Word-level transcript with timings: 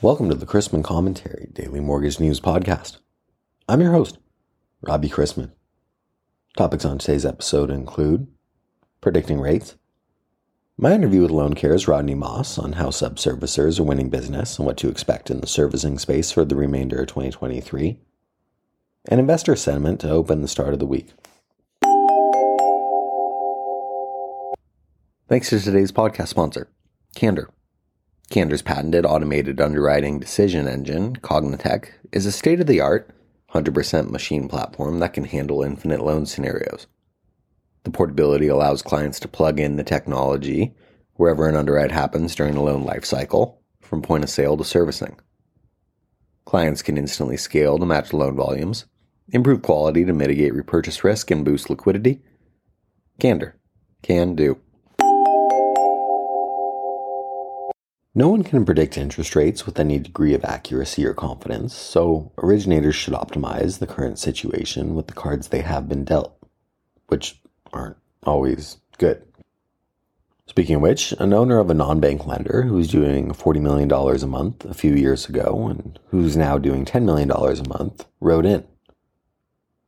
Welcome 0.00 0.28
to 0.30 0.36
the 0.36 0.46
Chrisman 0.46 0.84
Commentary 0.84 1.48
Daily 1.52 1.80
Mortgage 1.80 2.20
News 2.20 2.40
Podcast. 2.40 2.98
I'm 3.68 3.80
your 3.80 3.90
host, 3.90 4.16
Robbie 4.80 5.08
Chrisman. 5.08 5.50
Topics 6.56 6.84
on 6.84 6.98
today's 6.98 7.26
episode 7.26 7.68
include 7.68 8.28
predicting 9.00 9.40
rates, 9.40 9.74
my 10.76 10.92
interview 10.92 11.22
with 11.22 11.32
LoanCare's 11.32 11.88
Rodney 11.88 12.14
Moss 12.14 12.58
on 12.58 12.74
how 12.74 12.90
subservicers 12.90 13.80
are 13.80 13.82
winning 13.82 14.08
business 14.08 14.56
and 14.56 14.64
what 14.64 14.76
to 14.76 14.88
expect 14.88 15.32
in 15.32 15.40
the 15.40 15.48
servicing 15.48 15.98
space 15.98 16.30
for 16.30 16.44
the 16.44 16.54
remainder 16.54 17.00
of 17.00 17.08
2023, 17.08 17.98
and 19.08 19.18
investor 19.18 19.56
sentiment 19.56 20.00
to 20.02 20.10
open 20.10 20.42
the 20.42 20.46
start 20.46 20.74
of 20.74 20.78
the 20.78 20.86
week. 20.86 21.08
Thanks 25.28 25.50
to 25.50 25.58
today's 25.58 25.90
podcast 25.90 26.28
sponsor, 26.28 26.68
Candor. 27.16 27.50
Candor's 28.30 28.62
patented 28.62 29.06
automated 29.06 29.60
underwriting 29.60 30.18
decision 30.18 30.68
engine, 30.68 31.16
CogniTech, 31.16 31.88
is 32.12 32.26
a 32.26 32.32
state 32.32 32.60
of 32.60 32.66
the 32.66 32.80
art, 32.80 33.10
100% 33.54 34.10
machine 34.10 34.48
platform 34.48 34.98
that 34.98 35.14
can 35.14 35.24
handle 35.24 35.62
infinite 35.62 36.00
loan 36.00 36.26
scenarios. 36.26 36.86
The 37.84 37.90
portability 37.90 38.48
allows 38.48 38.82
clients 38.82 39.18
to 39.20 39.28
plug 39.28 39.58
in 39.58 39.76
the 39.76 39.84
technology 39.84 40.74
wherever 41.14 41.48
an 41.48 41.56
underwrite 41.56 41.90
happens 41.90 42.34
during 42.34 42.54
the 42.54 42.60
loan 42.60 42.84
lifecycle, 42.84 43.56
from 43.80 44.02
point 44.02 44.24
of 44.24 44.30
sale 44.30 44.56
to 44.58 44.64
servicing. 44.64 45.18
Clients 46.44 46.82
can 46.82 46.98
instantly 46.98 47.36
scale 47.36 47.78
to 47.78 47.86
match 47.86 48.12
loan 48.12 48.36
volumes, 48.36 48.84
improve 49.30 49.62
quality 49.62 50.04
to 50.04 50.12
mitigate 50.12 50.54
repurchase 50.54 51.02
risk, 51.02 51.30
and 51.30 51.44
boost 51.44 51.70
liquidity. 51.70 52.20
Candor. 53.18 53.56
Can 54.02 54.34
do. 54.34 54.60
No 58.14 58.28
one 58.28 58.42
can 58.42 58.64
predict 58.64 58.96
interest 58.96 59.36
rates 59.36 59.66
with 59.66 59.78
any 59.78 59.98
degree 59.98 60.34
of 60.34 60.44
accuracy 60.44 61.06
or 61.06 61.14
confidence, 61.14 61.74
so 61.74 62.32
originators 62.38 62.96
should 62.96 63.14
optimize 63.14 63.78
the 63.78 63.86
current 63.86 64.18
situation 64.18 64.94
with 64.94 65.06
the 65.06 65.12
cards 65.12 65.48
they 65.48 65.60
have 65.60 65.88
been 65.88 66.04
dealt, 66.04 66.36
which 67.08 67.40
aren't 67.72 67.96
always 68.24 68.78
good. 68.96 69.22
Speaking 70.46 70.76
of 70.76 70.82
which, 70.82 71.12
an 71.18 71.34
owner 71.34 71.58
of 71.58 71.68
a 71.68 71.74
non 71.74 72.00
bank 72.00 72.26
lender 72.26 72.62
who's 72.62 72.88
doing 72.88 73.32
$40 73.32 73.60
million 73.60 73.92
a 73.92 74.26
month 74.26 74.64
a 74.64 74.72
few 74.72 74.94
years 74.94 75.28
ago 75.28 75.68
and 75.68 75.98
who's 76.08 76.36
now 76.36 76.56
doing 76.56 76.86
$10 76.86 77.04
million 77.04 77.30
a 77.30 77.68
month 77.68 78.06
wrote 78.20 78.46
in 78.46 78.64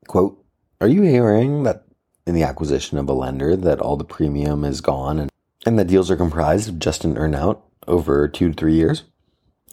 Quote, 0.06 0.44
Are 0.80 0.88
you 0.88 1.02
hearing 1.02 1.62
that 1.62 1.84
in 2.26 2.34
the 2.34 2.42
acquisition 2.42 2.98
of 2.98 3.08
a 3.08 3.14
lender 3.14 3.56
that 3.56 3.80
all 3.80 3.96
the 3.96 4.04
premium 4.04 4.64
is 4.64 4.82
gone 4.82 5.18
and, 5.18 5.30
and 5.64 5.78
that 5.78 5.86
deals 5.86 6.10
are 6.10 6.16
comprised 6.16 6.68
of 6.68 6.78
just 6.78 7.04
an 7.04 7.14
earnout 7.14 7.62
over 7.86 8.28
two 8.28 8.50
to 8.50 8.54
three 8.54 8.74
years? 8.74 9.04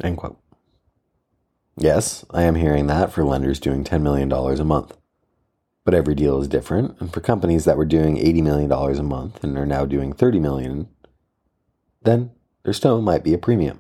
End 0.04 0.18
quote. 0.18 0.40
Yes, 1.76 2.26
I 2.32 2.44
am 2.44 2.56
hearing 2.56 2.88
that 2.88 3.12
for 3.12 3.24
lenders 3.24 3.60
doing 3.60 3.84
$10 3.84 4.02
million 4.02 4.32
a 4.32 4.64
month. 4.64 4.98
But 5.86 5.94
every 5.94 6.16
deal 6.16 6.42
is 6.42 6.48
different, 6.48 7.00
and 7.00 7.14
for 7.14 7.22
companies 7.22 7.66
that 7.66 7.78
were 7.78 7.86
doing 7.86 8.18
$80 8.18 8.44
million 8.44 8.72
a 8.72 9.04
month 9.04 9.44
and 9.44 9.58
are 9.58 9.66
now 9.66 9.86
doing 9.86 10.12
30 10.12 10.40
million, 10.40 10.90
then 12.02 12.32
there 12.64 12.74
still 12.74 13.02
might 13.02 13.24
be 13.24 13.34
a 13.34 13.38
premium. 13.38 13.80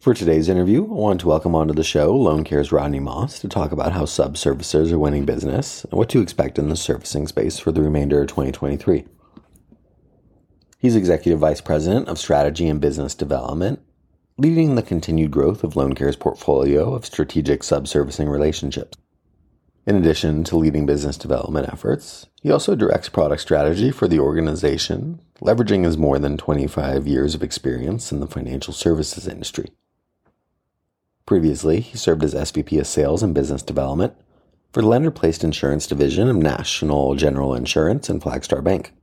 For 0.00 0.14
today's 0.14 0.48
interview, 0.48 0.84
I 0.84 0.94
want 0.94 1.20
to 1.20 1.28
welcome 1.28 1.54
onto 1.54 1.74
the 1.74 1.84
show 1.84 2.14
LoanCare's 2.14 2.72
Rodney 2.72 3.00
Moss 3.00 3.38
to 3.40 3.48
talk 3.48 3.70
about 3.70 3.92
how 3.92 4.06
sub 4.06 4.36
servicers 4.36 4.92
are 4.92 4.98
winning 4.98 5.26
business 5.26 5.84
and 5.84 5.92
what 5.92 6.08
to 6.08 6.22
expect 6.22 6.58
in 6.58 6.70
the 6.70 6.76
servicing 6.76 7.26
space 7.26 7.58
for 7.58 7.70
the 7.70 7.82
remainder 7.82 8.22
of 8.22 8.28
2023. 8.28 9.04
He's 10.80 10.96
Executive 10.96 11.38
Vice 11.38 11.60
President 11.60 12.08
of 12.08 12.18
Strategy 12.18 12.66
and 12.66 12.80
Business 12.80 13.14
Development, 13.14 13.80
leading 14.38 14.76
the 14.76 14.82
continued 14.82 15.30
growth 15.30 15.62
of 15.62 15.74
LoanCare's 15.74 16.16
portfolio 16.16 16.94
of 16.94 17.04
strategic 17.04 17.60
subservicing 17.60 18.30
relationships. 18.30 18.96
In 19.86 19.94
addition 19.94 20.42
to 20.44 20.56
leading 20.56 20.86
business 20.86 21.18
development 21.18 21.68
efforts, 21.70 22.28
he 22.40 22.50
also 22.50 22.74
directs 22.74 23.10
product 23.10 23.42
strategy 23.42 23.90
for 23.90 24.08
the 24.08 24.20
organization, 24.20 25.20
leveraging 25.42 25.84
his 25.84 25.98
more 25.98 26.18
than 26.18 26.38
25 26.38 27.06
years 27.06 27.34
of 27.34 27.42
experience 27.42 28.10
in 28.10 28.20
the 28.20 28.26
financial 28.26 28.72
services 28.72 29.28
industry. 29.28 29.68
Previously, 31.26 31.80
he 31.80 31.98
served 31.98 32.24
as 32.24 32.32
SVP 32.32 32.80
of 32.80 32.86
Sales 32.86 33.22
and 33.22 33.34
Business 33.34 33.62
Development 33.62 34.14
for 34.72 34.80
the 34.80 34.88
lender 34.88 35.10
placed 35.10 35.44
insurance 35.44 35.86
division 35.86 36.30
of 36.30 36.36
National 36.36 37.16
General 37.16 37.54
Insurance 37.54 38.08
and 38.08 38.22
Flagstar 38.22 38.64
Bank. 38.64 38.94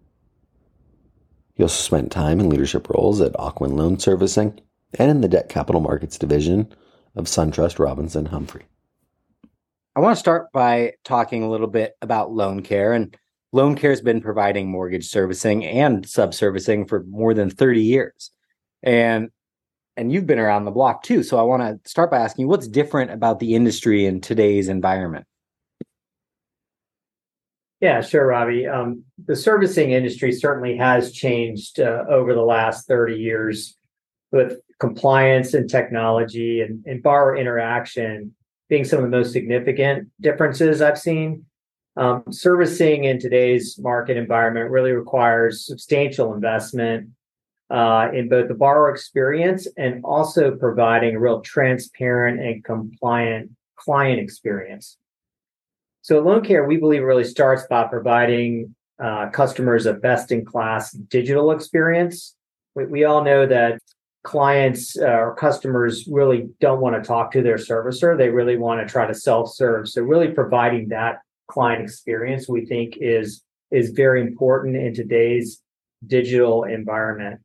He 1.57 1.63
also 1.63 1.81
spent 1.81 2.11
time 2.11 2.39
in 2.39 2.49
leadership 2.49 2.87
roles 2.87 3.19
at 3.19 3.33
Ocwen 3.33 3.73
Loan 3.73 3.97
Servicing 3.97 4.59
and 4.93 5.09
in 5.09 5.21
the 5.21 5.27
debt 5.27 5.49
capital 5.49 5.81
markets 5.81 6.19
division 6.19 6.71
of 7.15 7.25
SunTrust 7.25 7.79
Robinson 7.79 8.27
Humphrey. 8.27 8.65
I 9.95 9.99
want 9.99 10.15
to 10.15 10.19
start 10.19 10.51
by 10.51 10.93
talking 11.03 11.41
a 11.41 11.49
little 11.49 11.67
bit 11.67 11.97
about 11.99 12.29
LoanCare. 12.29 12.95
And 12.95 13.17
LoanCare 13.55 13.89
has 13.89 14.01
been 14.01 14.21
providing 14.21 14.69
mortgage 14.69 15.07
servicing 15.07 15.65
and 15.65 16.05
subservicing 16.05 16.87
for 16.87 17.03
more 17.05 17.33
than 17.33 17.49
30 17.49 17.81
years. 17.81 18.29
And 18.83 19.31
and 19.95 20.11
you've 20.11 20.27
been 20.27 20.37
around 20.37 20.65
the 20.65 20.71
block 20.71 21.01
too. 21.01 21.23
So 21.23 21.39
I 21.39 21.41
want 21.41 21.63
to 21.63 21.89
start 21.89 22.11
by 22.11 22.19
asking 22.19 22.47
what's 22.47 22.67
different 22.67 23.09
about 23.09 23.39
the 23.39 23.55
industry 23.55 24.05
in 24.05 24.21
today's 24.21 24.67
environment? 24.67 25.25
Yeah, 27.79 28.01
sure, 28.01 28.25
Robbie. 28.25 28.65
Um, 28.67 29.03
the 29.23 29.35
servicing 29.35 29.91
industry 29.91 30.31
certainly 30.31 30.77
has 30.77 31.11
changed 31.11 31.79
uh, 31.79 32.05
over 32.09 32.33
the 32.33 32.41
last 32.41 32.87
30 32.87 33.15
years 33.15 33.77
with 34.31 34.59
compliance 34.79 35.53
and 35.53 35.69
technology 35.69 36.61
and, 36.61 36.83
and 36.85 37.03
borrower 37.03 37.37
interaction 37.37 38.33
being 38.69 38.83
some 38.83 38.99
of 38.99 39.03
the 39.03 39.15
most 39.17 39.31
significant 39.31 40.09
differences 40.19 40.81
I've 40.81 40.99
seen. 40.99 41.45
Um, 41.95 42.23
servicing 42.29 43.05
in 43.05 43.19
today's 43.19 43.79
market 43.79 44.17
environment 44.17 44.69
really 44.69 44.91
requires 44.91 45.65
substantial 45.65 46.33
investment 46.33 47.09
uh, 47.69 48.09
in 48.13 48.29
both 48.29 48.47
the 48.47 48.53
borrower 48.53 48.91
experience 48.91 49.67
and 49.77 50.03
also 50.03 50.55
providing 50.55 51.15
a 51.15 51.19
real 51.19 51.41
transparent 51.41 52.39
and 52.39 52.63
compliant 52.63 53.51
client 53.77 54.19
experience. 54.19 54.97
So 56.07 56.23
LoanCare, 56.23 56.65
we 56.65 56.77
believe, 56.77 57.03
really 57.03 57.25
starts 57.25 57.63
by 57.69 57.83
providing 57.83 58.73
uh, 58.97 59.27
customers 59.31 59.85
a 59.85 59.93
best-in-class 59.93 60.93
digital 60.93 61.51
experience. 61.51 62.33
We, 62.75 62.85
we 62.85 63.03
all 63.03 63.25
know 63.25 63.45
that 63.45 63.81
clients 64.23 64.97
uh, 64.97 65.03
or 65.03 65.35
customers 65.35 66.07
really 66.09 66.47
don't 66.61 66.79
want 66.79 66.95
to 66.95 67.05
talk 67.05 67.31
to 67.31 67.41
their 67.41 67.57
servicer; 67.57 68.17
they 68.17 68.29
really 68.29 68.55
want 68.55 68.79
to 68.79 68.89
try 68.89 69.05
to 69.05 69.13
self-serve. 69.13 69.89
So, 69.89 70.01
really 70.01 70.29
providing 70.29 70.87
that 70.87 71.19
client 71.49 71.83
experience, 71.83 72.47
we 72.47 72.65
think, 72.65 72.95
is 73.01 73.43
is 73.71 73.89
very 73.89 74.21
important 74.21 74.77
in 74.77 74.93
today's 74.93 75.61
digital 76.05 76.63
environment. 76.63 77.41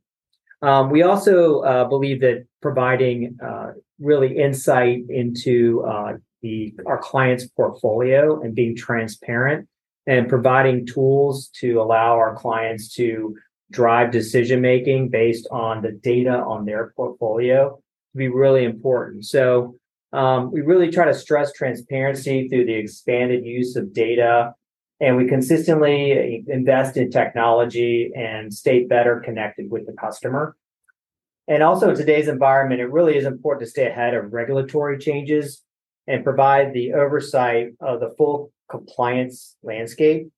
Um, 0.62 0.88
we 0.88 1.02
also 1.02 1.62
uh, 1.62 1.84
believe 1.86 2.20
that 2.20 2.46
providing 2.60 3.36
uh, 3.44 3.72
really 3.98 4.38
insight 4.38 5.00
into 5.08 5.82
uh, 5.84 6.12
the 6.42 6.74
our 6.86 6.98
client's 6.98 7.46
portfolio 7.46 8.40
and 8.42 8.54
being 8.54 8.76
transparent 8.76 9.68
and 10.06 10.28
providing 10.28 10.84
tools 10.84 11.48
to 11.60 11.80
allow 11.80 12.14
our 12.14 12.34
clients 12.34 12.92
to 12.94 13.36
drive 13.70 14.10
decision 14.10 14.60
making 14.60 15.08
based 15.08 15.46
on 15.50 15.82
the 15.82 15.92
data 15.92 16.36
on 16.36 16.64
their 16.66 16.92
portfolio 16.96 17.76
to 18.12 18.18
be 18.18 18.28
really 18.28 18.64
important. 18.64 19.24
So 19.24 19.76
um, 20.12 20.50
we 20.50 20.60
really 20.60 20.90
try 20.90 21.06
to 21.06 21.14
stress 21.14 21.52
transparency 21.52 22.48
through 22.48 22.66
the 22.66 22.74
expanded 22.74 23.46
use 23.46 23.76
of 23.76 23.94
data, 23.94 24.52
and 25.00 25.16
we 25.16 25.26
consistently 25.26 26.44
invest 26.48 26.96
in 26.96 27.10
technology 27.10 28.12
and 28.14 28.52
stay 28.52 28.84
better 28.84 29.20
connected 29.20 29.70
with 29.70 29.86
the 29.86 29.94
customer. 29.94 30.56
And 31.48 31.62
also, 31.62 31.90
in 31.90 31.96
today's 31.96 32.28
environment, 32.28 32.80
it 32.80 32.90
really 32.90 33.16
is 33.16 33.24
important 33.24 33.66
to 33.66 33.70
stay 33.70 33.86
ahead 33.86 34.14
of 34.14 34.32
regulatory 34.32 34.98
changes 34.98 35.62
and 36.06 36.24
provide 36.24 36.72
the 36.72 36.92
oversight 36.94 37.68
of 37.80 38.00
the 38.00 38.10
full 38.16 38.52
compliance 38.70 39.56
landscape. 39.62 40.28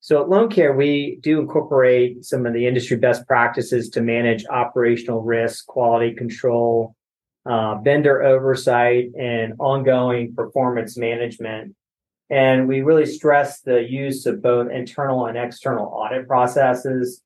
So 0.00 0.22
at 0.22 0.28
LoanCare, 0.28 0.76
we 0.76 1.18
do 1.22 1.40
incorporate 1.40 2.24
some 2.24 2.46
of 2.46 2.52
the 2.52 2.66
industry 2.66 2.96
best 2.96 3.26
practices 3.26 3.88
to 3.90 4.00
manage 4.00 4.44
operational 4.46 5.22
risk, 5.22 5.66
quality 5.66 6.14
control, 6.14 6.94
uh, 7.44 7.78
vendor 7.78 8.22
oversight, 8.22 9.06
and 9.18 9.54
ongoing 9.58 10.34
performance 10.34 10.96
management. 10.96 11.74
And 12.28 12.68
we 12.68 12.82
really 12.82 13.06
stress 13.06 13.60
the 13.60 13.82
use 13.88 14.26
of 14.26 14.42
both 14.42 14.70
internal 14.70 15.26
and 15.26 15.38
external 15.38 15.86
audit 15.86 16.26
processes 16.26 17.22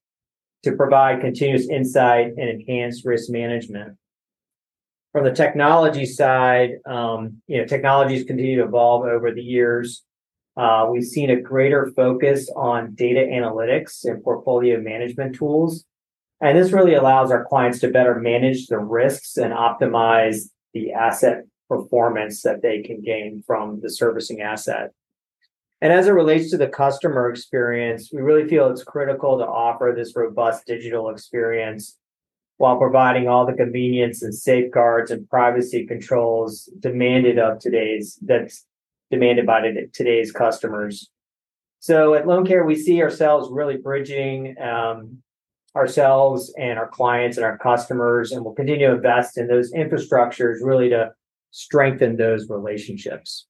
to 0.63 0.73
provide 0.73 1.21
continuous 1.21 1.69
insight 1.69 2.33
and 2.37 2.49
enhanced 2.49 3.05
risk 3.05 3.31
management. 3.31 3.97
From 5.13 5.25
the 5.25 5.33
technology 5.33 6.07
side, 6.07 6.79
um, 6.87 7.43
you 7.49 7.59
know, 7.59 7.65
technologies 7.65 8.25
continue 8.25 8.57
to 8.59 8.65
evolve 8.65 9.05
over 9.07 9.33
the 9.33 9.43
years. 9.43 10.05
Uh, 10.57 10.87
we've 10.91 11.05
seen 11.05 11.31
a 11.31 11.41
greater 11.41 11.91
focus 11.97 12.51
on 12.55 12.95
data 12.95 13.21
analytics 13.21 14.05
and 14.05 14.23
portfolio 14.23 14.81
management 14.81 15.35
tools 15.35 15.85
And 16.41 16.57
this 16.57 16.73
really 16.73 16.95
allows 16.95 17.31
our 17.31 17.45
clients 17.45 17.81
to 17.81 17.89
better 17.89 18.15
manage 18.15 18.67
the 18.67 18.79
risks 18.79 19.37
and 19.37 19.53
optimize 19.53 20.49
the 20.73 20.93
asset 20.93 21.45
performance 21.69 22.43
that 22.43 22.63
they 22.63 22.83
can 22.83 23.03
gain 23.03 23.43
from 23.47 23.81
the 23.81 23.91
servicing 23.91 24.41
asset. 24.41 24.93
And 25.83 25.93
as 25.93 26.07
it 26.07 26.13
relates 26.13 26.51
to 26.51 26.59
the 26.59 26.69
customer 26.69 27.31
experience, 27.31 28.11
we 28.13 28.23
really 28.23 28.49
feel 28.49 28.71
it's 28.71 28.85
critical 28.85 29.39
to 29.39 29.47
offer 29.47 29.93
this 29.97 30.15
robust 30.17 30.67
digital 30.67 31.11
experience 31.11 31.99
while 32.61 32.77
providing 32.77 33.27
all 33.27 33.47
the 33.47 33.55
convenience 33.55 34.23
and 34.23 34.35
safeguards 34.35 35.11
and 35.11 35.27
privacy 35.31 35.87
controls 35.87 36.69
demanded 36.79 37.39
of 37.39 37.59
today's 37.59 38.19
that's 38.21 38.67
demanded 39.11 39.47
by 39.47 39.63
today's 39.95 40.31
customers. 40.31 41.09
So 41.79 42.13
at 42.13 42.27
LoanCare, 42.27 42.67
we 42.67 42.77
see 42.77 43.01
ourselves 43.01 43.49
really 43.51 43.79
bridging 43.79 44.57
um, 44.61 45.23
ourselves 45.75 46.53
and 46.59 46.79
our 46.79 46.87
clients 46.87 47.39
and 47.39 47.47
our 47.47 47.57
customers, 47.57 48.31
and 48.31 48.45
we'll 48.45 48.53
continue 48.53 48.89
to 48.89 48.95
invest 48.95 49.39
in 49.39 49.47
those 49.47 49.73
infrastructures 49.73 50.57
really 50.61 50.91
to 50.91 51.13
strengthen 51.53 52.19
those 52.19 52.51
relationships. 52.51 53.47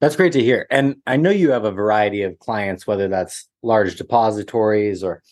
That's 0.00 0.16
great 0.16 0.32
to 0.32 0.42
hear. 0.42 0.66
And 0.70 0.96
I 1.06 1.18
know 1.18 1.28
you 1.28 1.50
have 1.50 1.66
a 1.66 1.70
variety 1.70 2.22
of 2.22 2.38
clients, 2.38 2.86
whether 2.86 3.06
that's 3.06 3.46
large 3.62 3.96
depositories 3.96 5.04
or 5.04 5.22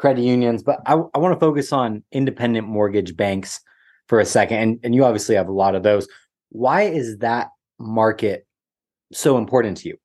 credit 0.00 0.22
unions, 0.22 0.62
but 0.62 0.80
I, 0.86 0.94
I 0.94 1.18
want 1.18 1.34
to 1.34 1.40
focus 1.40 1.74
on 1.74 2.02
independent 2.10 2.66
mortgage 2.66 3.14
banks 3.16 3.60
for 4.08 4.18
a 4.18 4.24
second. 4.24 4.56
And, 4.56 4.80
and 4.82 4.94
you 4.94 5.04
obviously 5.04 5.34
have 5.34 5.48
a 5.48 5.52
lot 5.52 5.74
of 5.74 5.82
those. 5.82 6.08
Why 6.48 6.82
is 6.82 7.18
that 7.18 7.48
market 7.78 8.46
so 9.12 9.36
important 9.36 9.76
to 9.78 9.90
you? 9.90 9.98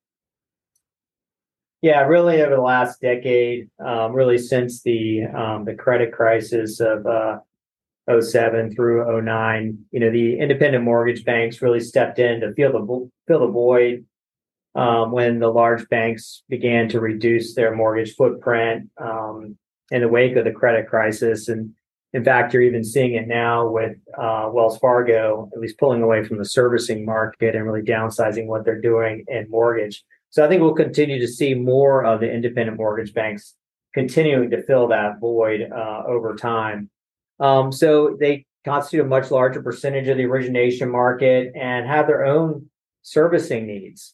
Yeah, 1.81 2.01
really 2.01 2.41
over 2.41 2.55
the 2.55 2.61
last 2.61 2.99
decade, 2.99 3.69
um, 3.79 4.11
really 4.11 4.37
since 4.37 4.81
the 4.81 5.23
um, 5.25 5.65
the 5.65 5.75
credit 5.75 6.11
crisis 6.11 6.79
of 6.79 7.05
uh, 7.05 7.37
07 8.19 8.75
through 8.75 9.21
09, 9.21 9.77
you 9.91 9.99
know, 9.99 10.11
the 10.11 10.39
independent 10.39 10.83
mortgage 10.83 11.23
banks 11.23 11.61
really 11.61 11.79
stepped 11.79 12.19
in 12.19 12.41
to 12.41 12.53
fill 12.55 12.71
the 12.71 13.09
fill 13.27 13.39
the 13.41 13.51
void 13.51 14.05
um, 14.73 15.11
when 15.11 15.39
the 15.39 15.47
large 15.47 15.87
banks 15.89 16.43
began 16.49 16.89
to 16.89 16.99
reduce 16.99 17.55
their 17.55 17.75
mortgage 17.75 18.15
footprint. 18.15 18.89
Um, 18.99 19.57
in 19.91 20.01
the 20.01 20.07
wake 20.07 20.35
of 20.35 20.45
the 20.45 20.51
credit 20.51 20.87
crisis. 20.87 21.47
And 21.47 21.73
in 22.13 22.23
fact, 22.23 22.53
you're 22.53 22.63
even 22.63 22.83
seeing 22.83 23.15
it 23.15 23.27
now 23.27 23.67
with 23.67 23.97
uh, 24.17 24.49
Wells 24.51 24.77
Fargo, 24.77 25.49
at 25.53 25.59
least 25.59 25.77
pulling 25.77 26.01
away 26.01 26.23
from 26.23 26.37
the 26.37 26.45
servicing 26.45 27.05
market 27.05 27.55
and 27.55 27.65
really 27.65 27.81
downsizing 27.81 28.47
what 28.47 28.65
they're 28.65 28.81
doing 28.81 29.25
in 29.27 29.49
mortgage. 29.49 30.03
So 30.29 30.43
I 30.43 30.47
think 30.47 30.61
we'll 30.61 30.73
continue 30.73 31.19
to 31.19 31.27
see 31.27 31.53
more 31.53 32.03
of 32.05 32.19
the 32.19 32.31
independent 32.31 32.77
mortgage 32.77 33.13
banks 33.13 33.55
continuing 33.93 34.49
to 34.49 34.63
fill 34.63 34.87
that 34.89 35.19
void 35.19 35.69
uh, 35.71 36.03
over 36.07 36.35
time. 36.35 36.89
Um, 37.39 37.71
so 37.71 38.17
they 38.19 38.45
constitute 38.65 39.05
a 39.05 39.07
much 39.07 39.31
larger 39.31 39.61
percentage 39.61 40.07
of 40.07 40.17
the 40.17 40.25
origination 40.25 40.89
market 40.89 41.53
and 41.55 41.87
have 41.87 42.07
their 42.07 42.25
own 42.25 42.69
servicing 43.03 43.67
needs. 43.67 44.13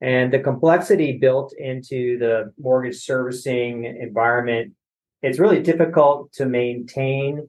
And 0.00 0.32
the 0.32 0.38
complexity 0.38 1.18
built 1.18 1.54
into 1.56 2.18
the 2.18 2.52
mortgage 2.58 2.96
servicing 3.02 3.84
environment 3.84 4.74
it's 5.22 5.38
really 5.38 5.62
difficult 5.62 6.32
to 6.34 6.46
maintain 6.46 7.48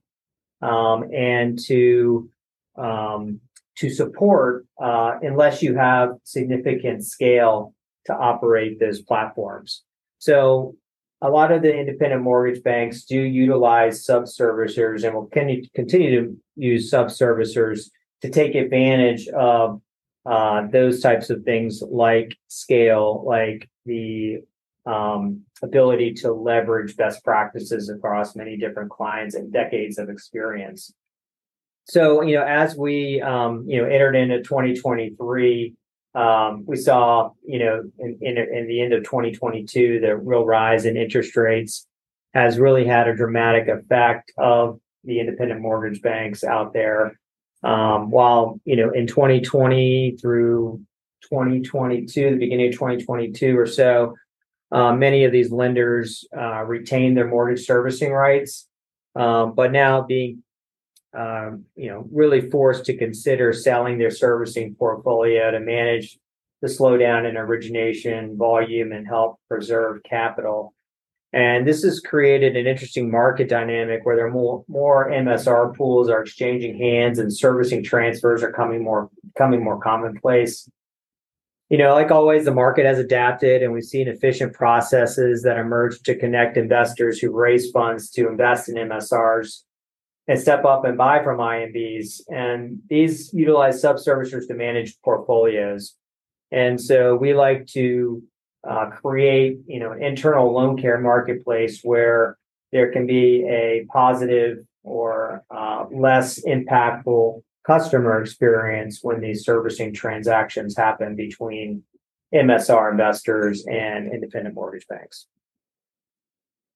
um, 0.61 1.05
and 1.13 1.59
to 1.65 2.29
um, 2.77 3.41
to 3.75 3.89
support 3.89 4.65
uh, 4.81 5.13
unless 5.21 5.61
you 5.61 5.75
have 5.75 6.15
significant 6.23 7.05
scale 7.05 7.73
to 8.05 8.13
operate 8.13 8.79
those 8.79 9.01
platforms. 9.01 9.83
So 10.19 10.75
a 11.21 11.29
lot 11.29 11.51
of 11.51 11.61
the 11.61 11.75
independent 11.75 12.23
mortgage 12.23 12.63
banks 12.63 13.03
do 13.03 13.19
utilize 13.19 14.05
sub-servicers 14.05 15.03
and 15.03 15.13
will 15.13 15.27
continue 15.27 16.11
to 16.21 16.37
use 16.55 16.89
sub-servicers 16.89 17.89
to 18.21 18.29
take 18.29 18.55
advantage 18.55 19.27
of 19.29 19.81
uh, 20.25 20.67
those 20.71 21.01
types 21.01 21.29
of 21.29 21.43
things 21.43 21.81
like 21.81 22.35
scale, 22.47 23.23
like 23.25 23.69
the 23.85 24.39
um, 24.87 25.41
ability 25.61 26.13
to 26.13 26.31
leverage 26.31 26.95
best 26.95 27.23
practices 27.23 27.89
across 27.89 28.35
many 28.35 28.57
different 28.57 28.89
clients 28.89 29.35
and 29.35 29.51
decades 29.51 29.97
of 29.97 30.09
experience. 30.09 30.93
So, 31.83 32.21
you 32.21 32.35
know, 32.35 32.43
as 32.43 32.75
we, 32.75 33.21
um, 33.21 33.65
you 33.67 33.81
know, 33.81 33.87
entered 33.87 34.15
into 34.15 34.41
2023, 34.41 35.73
um, 36.15 36.63
we 36.65 36.77
saw, 36.77 37.31
you 37.45 37.59
know, 37.59 37.83
in, 37.99 38.17
in, 38.21 38.37
in, 38.37 38.67
the 38.67 38.81
end 38.81 38.93
of 38.93 39.03
2022, 39.03 39.99
the 39.99 40.17
real 40.17 40.45
rise 40.45 40.85
in 40.85 40.97
interest 40.97 41.35
rates 41.35 41.85
has 42.33 42.57
really 42.57 42.85
had 42.85 43.07
a 43.07 43.15
dramatic 43.15 43.67
effect 43.67 44.31
of 44.37 44.79
the 45.03 45.19
independent 45.19 45.61
mortgage 45.61 46.01
banks 46.01 46.43
out 46.43 46.73
there. 46.73 47.19
Um, 47.63 48.09
while, 48.09 48.59
you 48.65 48.75
know, 48.75 48.91
in 48.91 49.07
2020 49.07 50.17
through 50.19 50.81
2022, 51.23 52.31
the 52.31 52.37
beginning 52.37 52.67
of 52.67 52.73
2022 52.73 53.57
or 53.57 53.65
so, 53.65 54.15
uh, 54.71 54.93
many 54.93 55.23
of 55.23 55.31
these 55.31 55.51
lenders 55.51 56.25
uh, 56.37 56.63
retain 56.63 57.13
their 57.13 57.27
mortgage 57.27 57.65
servicing 57.65 58.11
rights, 58.11 58.67
um, 59.15 59.53
but 59.53 59.71
now 59.71 60.01
being 60.01 60.43
um, 61.17 61.65
you 61.75 61.89
know 61.89 62.07
really 62.11 62.49
forced 62.49 62.85
to 62.85 62.97
consider 62.97 63.53
selling 63.53 63.97
their 63.97 64.11
servicing 64.11 64.75
portfolio 64.75 65.51
to 65.51 65.59
manage 65.59 66.17
the 66.61 66.67
slowdown 66.67 67.29
in 67.29 67.37
origination 67.37 68.35
volume 68.37 68.91
and 68.91 69.07
help 69.07 69.39
preserve 69.47 70.01
capital. 70.03 70.73
And 71.33 71.67
this 71.67 71.83
has 71.83 71.99
created 71.99 72.55
an 72.55 72.67
interesting 72.67 73.11
market 73.11 73.49
dynamic 73.49 74.05
where 74.05 74.15
there 74.15 74.27
are 74.27 74.31
more, 74.31 74.63
more 74.67 75.09
MSR 75.09 75.75
pools 75.75 76.09
are 76.09 76.21
exchanging 76.21 76.77
hands 76.77 77.19
and 77.19 77.31
servicing 77.31 77.83
transfers 77.83 78.43
are 78.43 78.51
coming 78.51 78.83
more 78.83 79.09
coming 79.37 79.63
more 79.63 79.79
commonplace 79.79 80.69
you 81.69 81.77
know, 81.77 81.93
like 81.93 82.11
always, 82.11 82.45
the 82.45 82.53
market 82.53 82.85
has 82.85 82.97
adapted 82.97 83.61
and 83.61 83.73
we've 83.73 83.83
seen 83.83 84.07
efficient 84.07 84.53
processes 84.53 85.43
that 85.43 85.57
emerge 85.57 86.01
to 86.03 86.15
connect 86.15 86.55
investors 86.55 87.19
who 87.19 87.31
raise 87.31 87.71
funds 87.71 88.09
to 88.11 88.29
invest 88.29 88.69
in 88.69 88.75
MSRs 88.75 89.63
and 90.29 90.39
step 90.39 90.63
up 90.63 90.85
and 90.85 90.97
buy 90.97 91.23
from 91.23 91.39
IMBs. 91.39 92.21
And 92.29 92.79
these 92.89 93.33
utilize 93.33 93.81
sub-servicers 93.81 94.47
to 94.47 94.53
manage 94.53 94.99
portfolios. 95.01 95.95
And 96.51 96.79
so 96.79 97.15
we 97.15 97.33
like 97.33 97.65
to 97.67 98.23
uh, 98.67 98.87
create, 98.87 99.59
you 99.67 99.79
know, 99.79 99.91
an 99.91 100.01
internal 100.01 100.53
LoanCare 100.53 101.01
marketplace 101.01 101.81
where 101.83 102.37
there 102.71 102.91
can 102.91 103.07
be 103.07 103.45
a 103.47 103.85
positive 103.91 104.59
or 104.83 105.43
uh, 105.49 105.85
less 105.91 106.43
impactful 106.45 107.41
customer 107.67 108.21
experience 108.21 108.99
when 109.01 109.19
these 109.19 109.43
servicing 109.43 109.93
transactions 109.93 110.75
happen 110.75 111.15
between 111.15 111.83
MSR 112.33 112.91
investors 112.91 113.65
and 113.69 114.11
independent 114.11 114.55
mortgage 114.55 114.87
banks. 114.87 115.27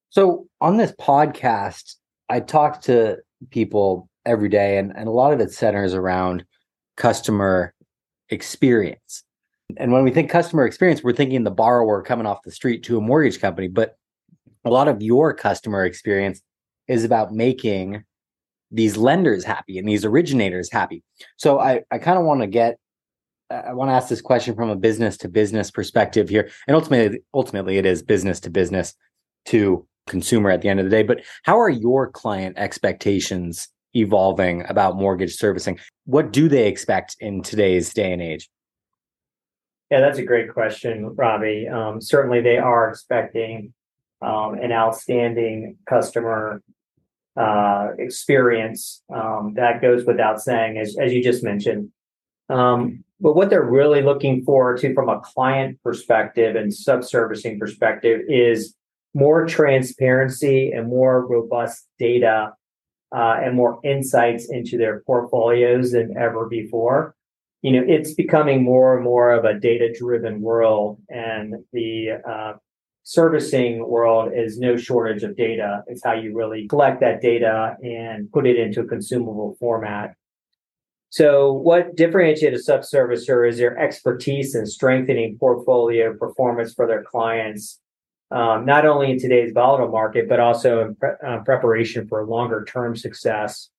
So 0.09 0.47
on 0.59 0.75
this 0.75 0.91
podcast, 0.91 1.95
I 2.27 2.41
talk 2.41 2.81
to 2.81 3.17
people 3.49 4.09
every 4.25 4.49
day, 4.49 4.77
and, 4.77 4.91
and 4.95 5.07
a 5.07 5.11
lot 5.11 5.31
of 5.31 5.39
it 5.39 5.53
centers 5.53 5.93
around 5.93 6.45
customer 6.97 7.73
experience. 8.29 9.23
And 9.77 9.93
when 9.93 10.03
we 10.03 10.11
think 10.11 10.29
customer 10.29 10.65
experience, 10.65 11.01
we're 11.01 11.13
thinking 11.13 11.45
the 11.45 11.51
borrower 11.51 12.01
coming 12.03 12.25
off 12.25 12.43
the 12.43 12.51
street 12.51 12.83
to 12.83 12.97
a 12.97 13.01
mortgage 13.01 13.39
company. 13.39 13.69
But 13.69 13.95
a 14.65 14.69
lot 14.69 14.89
of 14.89 15.01
your 15.01 15.33
customer 15.33 15.85
experience 15.85 16.41
is 16.87 17.05
about 17.05 17.33
making 17.33 18.03
these 18.71 18.97
lenders 18.97 19.43
happy 19.43 19.77
and 19.77 19.87
these 19.87 20.05
originators 20.05 20.71
happy. 20.71 21.03
So 21.37 21.59
I, 21.59 21.81
I 21.91 21.97
kind 21.97 22.17
of 22.17 22.25
want 22.25 22.41
to 22.41 22.47
get 22.47 22.77
I 23.49 23.73
want 23.73 23.89
to 23.89 23.93
ask 23.93 24.07
this 24.07 24.21
question 24.21 24.55
from 24.55 24.69
a 24.69 24.77
business 24.77 25.17
to 25.17 25.27
business 25.29 25.71
perspective 25.71 26.29
here. 26.29 26.49
And 26.67 26.75
ultimately 26.75 27.19
ultimately 27.33 27.77
it 27.77 27.85
is 27.85 28.01
business 28.01 28.39
to 28.41 28.49
business 28.49 28.93
to 29.47 29.85
consumer 30.07 30.49
at 30.49 30.61
the 30.61 30.69
end 30.69 30.79
of 30.79 30.85
the 30.85 30.89
day. 30.89 31.03
But 31.03 31.21
how 31.43 31.59
are 31.59 31.69
your 31.69 32.09
client 32.09 32.57
expectations 32.57 33.67
evolving 33.93 34.65
about 34.69 34.95
mortgage 34.95 35.35
servicing? 35.35 35.79
What 36.05 36.31
do 36.31 36.47
they 36.47 36.67
expect 36.67 37.17
in 37.19 37.41
today's 37.41 37.93
day 37.93 38.11
and 38.13 38.21
age? 38.21 38.49
Yeah, 39.89 39.99
that's 39.99 40.19
a 40.19 40.23
great 40.23 40.53
question, 40.53 41.13
Robbie. 41.15 41.67
Um, 41.67 41.99
certainly, 41.99 42.39
they 42.39 42.57
are 42.57 42.89
expecting 42.89 43.73
um, 44.21 44.53
an 44.53 44.71
outstanding 44.71 45.77
customer 45.87 46.61
uh, 47.37 47.89
experience. 47.97 49.01
Um, 49.13 49.53
that 49.55 49.81
goes 49.81 50.05
without 50.05 50.41
saying, 50.41 50.77
as, 50.77 50.97
as 50.99 51.13
you 51.13 51.23
just 51.23 51.43
mentioned. 51.43 51.89
Um, 52.49 53.03
but 53.19 53.35
what 53.35 53.49
they're 53.49 53.63
really 53.63 54.01
looking 54.01 54.43
forward 54.43 54.79
to 54.79 54.93
from 54.93 55.07
a 55.07 55.21
client 55.21 55.79
perspective 55.83 56.55
and 56.55 56.71
subservicing 56.71 57.59
perspective 57.59 58.21
is 58.27 58.75
more 59.13 59.45
transparency 59.45 60.71
and 60.71 60.87
more 60.87 61.25
robust 61.27 61.87
data 61.99 62.53
uh, 63.15 63.37
and 63.43 63.55
more 63.55 63.79
insights 63.83 64.49
into 64.49 64.77
their 64.77 65.01
portfolios 65.01 65.91
than 65.91 66.17
ever 66.17 66.47
before. 66.47 67.15
You 67.61 67.73
know, 67.73 67.83
it's 67.87 68.13
becoming 68.13 68.63
more 68.63 68.95
and 68.95 69.03
more 69.03 69.31
of 69.31 69.45
a 69.45 69.59
data 69.59 69.93
driven 69.97 70.41
world, 70.41 70.99
and 71.09 71.55
the 71.73 72.21
uh, 72.27 72.53
servicing 73.03 73.87
world 73.87 74.31
is 74.33 74.59
no 74.59 74.77
shortage 74.77 75.23
of 75.23 75.35
data. 75.35 75.83
It's 75.87 76.03
how 76.03 76.13
you 76.13 76.35
really 76.35 76.67
collect 76.67 77.01
that 77.01 77.21
data 77.21 77.75
and 77.83 78.31
put 78.31 78.45
it 78.45 78.57
into 78.57 78.81
a 78.81 78.87
consumable 78.87 79.55
format. 79.59 80.15
So, 81.09 81.51
what 81.51 81.97
differentiates 81.97 82.69
a 82.69 82.71
subservicer 82.71 83.47
is 83.47 83.57
their 83.57 83.77
expertise 83.77 84.55
in 84.55 84.65
strengthening 84.65 85.37
portfolio 85.37 86.15
performance 86.15 86.73
for 86.73 86.87
their 86.87 87.03
clients, 87.03 87.79
um, 88.31 88.65
not 88.65 88.85
only 88.85 89.11
in 89.11 89.19
today's 89.19 89.51
volatile 89.51 89.89
market, 89.89 90.29
but 90.29 90.39
also 90.39 90.85
in 90.85 90.95
pre- 90.95 91.09
uh, 91.27 91.39
preparation 91.39 92.07
for 92.07 92.25
longer 92.25 92.63
term 92.63 92.95
success. 92.95 93.69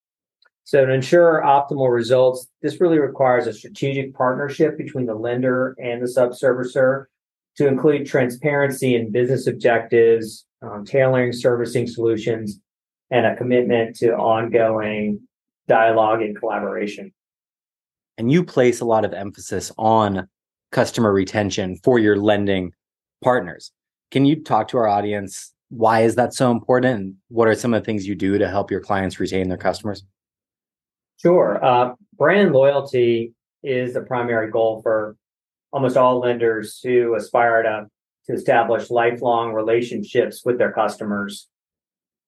So, 0.64 0.84
to 0.84 0.92
ensure 0.92 1.42
optimal 1.42 1.90
results, 1.90 2.48
this 2.60 2.82
really 2.82 2.98
requires 2.98 3.46
a 3.46 3.54
strategic 3.54 4.14
partnership 4.14 4.76
between 4.76 5.06
the 5.06 5.14
lender 5.14 5.74
and 5.82 6.02
the 6.02 6.06
subservicer 6.06 7.06
to 7.56 7.66
include 7.66 8.06
transparency 8.06 8.94
in 8.94 9.12
business 9.12 9.46
objectives, 9.46 10.46
um, 10.62 10.84
tailoring 10.84 11.32
servicing 11.32 11.86
solutions, 11.86 12.60
and 13.10 13.26
a 13.26 13.36
commitment 13.36 13.96
to 13.96 14.14
ongoing 14.14 15.20
dialogue 15.68 16.22
and 16.22 16.36
collaboration. 16.36 17.12
And 18.18 18.30
you 18.30 18.44
place 18.44 18.80
a 18.80 18.84
lot 18.84 19.04
of 19.04 19.12
emphasis 19.12 19.72
on 19.78 20.28
customer 20.70 21.12
retention 21.12 21.76
for 21.82 21.98
your 21.98 22.16
lending 22.16 22.72
partners. 23.22 23.72
Can 24.10 24.24
you 24.24 24.42
talk 24.42 24.68
to 24.68 24.78
our 24.78 24.88
audience? 24.88 25.52
Why 25.68 26.02
is 26.02 26.16
that 26.16 26.34
so 26.34 26.50
important? 26.50 27.00
And 27.00 27.14
what 27.28 27.48
are 27.48 27.54
some 27.54 27.74
of 27.74 27.82
the 27.82 27.84
things 27.84 28.06
you 28.06 28.14
do 28.14 28.38
to 28.38 28.48
help 28.48 28.70
your 28.70 28.80
clients 28.80 29.20
retain 29.20 29.48
their 29.48 29.58
customers? 29.58 30.04
Sure. 31.18 31.64
Uh, 31.64 31.94
brand 32.16 32.52
loyalty 32.52 33.32
is 33.62 33.94
the 33.94 34.02
primary 34.02 34.50
goal 34.50 34.82
for 34.82 35.16
almost 35.72 35.96
all 35.96 36.20
lenders 36.20 36.80
who 36.82 37.14
aspire 37.14 37.62
to, 37.62 37.86
to 38.26 38.32
establish 38.32 38.90
lifelong 38.90 39.52
relationships 39.52 40.42
with 40.44 40.58
their 40.58 40.72
customers. 40.72 41.48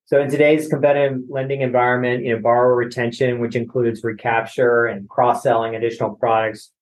So 0.06 0.20
in 0.20 0.30
today's 0.30 0.68
competitive 0.68 1.20
lending 1.28 1.62
environment, 1.62 2.24
you 2.24 2.34
know, 2.34 2.42
borrower 2.42 2.74
retention, 2.74 3.40
which 3.40 3.56
includes 3.56 4.04
recapture 4.04 4.86
and 4.86 5.08
cross-selling 5.08 5.74
additional 5.74 6.14
products, 6.14 6.72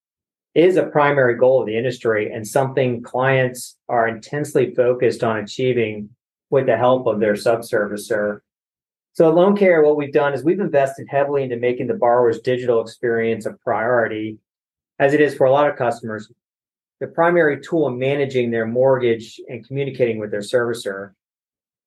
is 0.54 0.76
a 0.76 0.86
primary 0.86 1.36
goal 1.36 1.60
of 1.60 1.66
the 1.66 1.76
industry 1.78 2.30
and 2.32 2.46
something 2.46 3.02
clients 3.02 3.76
are 3.88 4.08
intensely 4.08 4.74
focused 4.74 5.24
on 5.24 5.38
achieving 5.38 6.10
with 6.50 6.66
the 6.66 6.76
help 6.76 7.06
of 7.06 7.20
their 7.20 7.34
subservicer. 7.34 8.40
So 9.14 9.28
at 9.28 9.34
LoanCare, 9.34 9.84
what 9.84 9.96
we've 9.96 10.12
done 10.12 10.34
is 10.34 10.44
we've 10.44 10.60
invested 10.60 11.06
heavily 11.08 11.44
into 11.44 11.56
making 11.56 11.86
the 11.86 11.94
borrower's 11.94 12.40
digital 12.40 12.80
experience 12.82 13.46
a 13.46 13.52
priority, 13.52 14.38
as 14.98 15.14
it 15.14 15.20
is 15.20 15.34
for 15.34 15.46
a 15.46 15.50
lot 15.50 15.70
of 15.70 15.76
customers 15.76 16.30
the 17.02 17.08
primary 17.08 17.60
tool 17.60 17.88
in 17.88 17.98
managing 17.98 18.52
their 18.52 18.64
mortgage 18.64 19.40
and 19.48 19.66
communicating 19.66 20.20
with 20.20 20.30
their 20.30 20.40
servicer. 20.40 21.10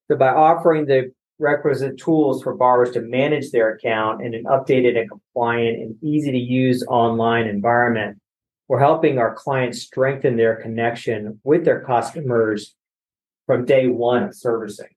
So 0.09 0.17
by 0.17 0.27
offering 0.27 0.87
the 0.87 1.13
requisite 1.39 1.97
tools 1.97 2.43
for 2.43 2.53
borrowers 2.53 2.91
to 2.91 3.01
manage 3.01 3.51
their 3.51 3.75
account 3.75 4.21
in 4.21 4.33
an 4.33 4.43
updated 4.43 4.99
and 4.99 5.09
compliant 5.09 5.79
and 5.79 5.95
easy 6.03 6.33
to 6.33 6.37
use 6.37 6.83
online 6.89 7.47
environment, 7.47 8.17
we're 8.67 8.79
helping 8.79 9.17
our 9.17 9.33
clients 9.33 9.83
strengthen 9.83 10.35
their 10.35 10.57
connection 10.57 11.39
with 11.45 11.63
their 11.63 11.79
customers 11.79 12.75
from 13.45 13.63
day 13.63 13.87
one 13.87 14.23
of 14.23 14.35
servicing. 14.35 14.89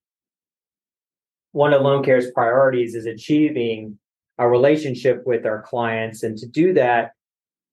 One 1.53 1.73
of 1.73 1.83
LoanCare's 1.83 2.33
priorities 2.33 2.97
is 2.97 3.07
achieving 3.07 4.01
a 4.37 4.49
relationship 4.49 5.23
with 5.25 5.47
our 5.47 5.63
clients. 5.63 6.25
And 6.25 6.37
to 6.39 6.47
do 6.49 6.73
that, 6.75 7.13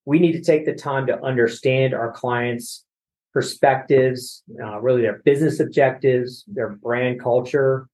we 0.06 0.20
need 0.20 0.34
to 0.34 0.42
take 0.42 0.66
the 0.66 0.74
time 0.74 1.08
to 1.08 1.22
understand 1.24 1.94
our 1.94 2.12
clients' 2.12 2.86
perspectives, 3.34 4.44
uh, 4.64 4.80
really 4.80 5.02
their 5.02 5.22
business 5.26 5.60
objectives, 5.60 6.46
their 6.48 6.70
brand 6.70 7.20
culture, 7.20 7.88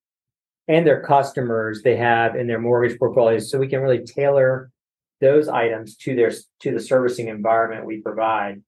and 0.68 0.86
their 0.86 1.02
customers 1.02 1.82
they 1.82 1.96
have 1.96 2.36
in 2.36 2.48
their 2.48 2.60
mortgage 2.60 3.00
portfolios, 3.00 3.50
so 3.50 3.58
we 3.58 3.68
can 3.68 3.82
really 3.82 4.04
tailor 4.04 4.72
those 5.20 5.48
items 5.48 5.96
to 5.96 6.16
their 6.16 6.32
to 6.60 6.72
the 6.72 6.80
servicing 6.80 7.28
environment 7.28 7.86
we 7.86 8.02
provide. 8.02 8.62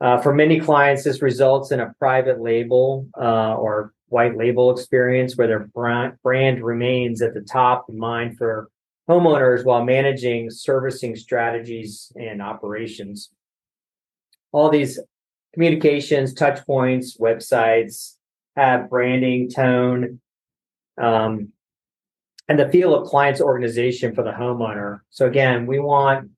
Uh, 0.00 0.18
for 0.18 0.34
many 0.34 0.58
clients, 0.58 1.04
this 1.04 1.22
results 1.22 1.70
in 1.70 1.80
a 1.80 1.94
private 1.98 2.40
label 2.40 3.06
uh, 3.20 3.54
or 3.54 3.92
white 4.08 4.36
label 4.36 4.70
experience 4.70 5.36
where 5.36 5.46
their 5.46 5.60
brand, 5.60 6.14
brand 6.22 6.62
remains 6.62 7.22
at 7.22 7.34
the 7.34 7.40
top 7.40 7.88
of 7.88 7.94
mind 7.94 8.36
for 8.36 8.68
homeowners 9.08 9.64
while 9.64 9.84
managing 9.84 10.50
servicing 10.50 11.16
strategies 11.16 12.12
and 12.16 12.40
operations. 12.40 13.30
All 14.52 14.70
these 14.70 15.00
communications, 15.54 16.34
touch 16.34 16.64
points, 16.66 17.16
websites 17.16 18.16
have 18.56 18.90
branding, 18.90 19.50
tone, 19.50 20.20
um, 21.00 21.48
and 22.48 22.58
the 22.58 22.68
feel 22.68 22.94
of 22.94 23.08
client's 23.08 23.40
organization 23.40 24.14
for 24.14 24.22
the 24.22 24.30
homeowner. 24.30 25.00
So 25.10 25.26
again, 25.26 25.66
we 25.66 25.78
want 25.78 26.30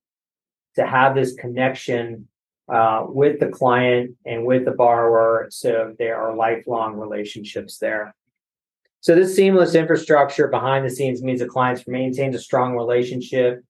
to 0.76 0.86
have 0.86 1.14
this 1.14 1.34
connection 1.34 2.28
uh, 2.72 3.04
with 3.06 3.40
the 3.40 3.48
client 3.48 4.16
and 4.24 4.44
with 4.46 4.64
the 4.64 4.70
borrower, 4.70 5.48
so 5.50 5.94
there 5.98 6.16
are 6.16 6.34
lifelong 6.34 6.94
relationships 6.94 7.78
there. 7.78 8.14
So 9.04 9.14
this 9.14 9.36
seamless 9.36 9.74
infrastructure 9.74 10.48
behind 10.48 10.86
the 10.86 10.88
scenes 10.88 11.22
means 11.22 11.40
the 11.40 11.46
clients 11.46 11.86
maintains 11.86 12.34
a 12.34 12.38
strong 12.38 12.74
relationship 12.74 13.62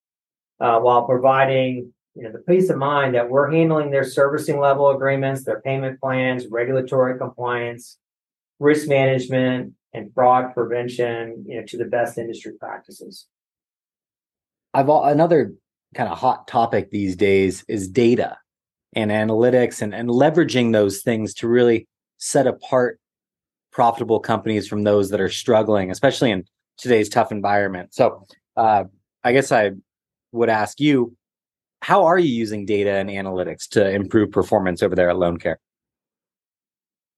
uh, 0.61 0.79
while 0.79 1.07
providing 1.07 1.93
you 2.15 2.23
know 2.23 2.31
the 2.31 2.39
peace 2.39 2.71
of 2.71 2.77
mind 2.77 3.17
that 3.17 3.29
we're 3.29 3.51
handling 3.51 3.91
their 3.91 4.05
servicing 4.05 4.61
level 4.61 4.91
agreements, 4.91 5.43
their 5.43 5.61
payment 5.61 6.01
plans, 6.01 6.47
regulatory 6.47 7.19
compliance, 7.19 7.99
risk 8.61 8.87
management, 8.87 9.73
and 9.93 10.15
fraud 10.15 10.55
prevention, 10.55 11.45
you 11.49 11.57
know, 11.57 11.67
to 11.67 11.79
the 11.79 11.85
best 11.85 12.17
industry 12.17 12.53
practices. 12.53 13.27
I've 14.73 14.89
another 14.89 15.55
kind 15.97 16.09
of 16.09 16.17
hot 16.17 16.47
topic 16.47 16.93
these 16.93 17.17
days 17.17 17.65
is 17.67 17.89
data 17.89 18.39
and 18.93 19.11
analytics 19.11 19.83
and, 19.83 19.97
and 19.97 20.09
leveraging 20.09 20.73
those 20.73 21.03
things 21.03 21.35
to 21.35 21.49
really 21.49 21.89
set 22.19 22.47
apart 22.47 23.01
profitable 23.75 24.21
companies 24.21 24.67
from 24.67 24.85
those 24.85 25.11
that 25.11 25.21
are 25.21 25.29
struggling, 25.29 25.91
especially 25.91 26.31
in 26.31 26.45
today's 26.79 27.09
tough 27.09 27.33
environment. 27.33 27.93
So, 27.93 28.25
uh, 28.57 28.85
I 29.25 29.33
guess 29.33 29.51
I 29.53 29.73
would 30.33 30.49
ask 30.49 30.81
you, 30.81 31.17
how 31.83 32.05
are 32.05 32.19
you 32.19 32.33
using 32.33 32.65
data 32.65 32.93
and 32.93 33.11
analytics 33.11 33.69
to 33.71 33.91
improve 33.91 34.31
performance 34.31 34.83
over 34.83 34.95
there 34.95 35.11
at 35.11 35.17
LoanCare? 35.17 35.57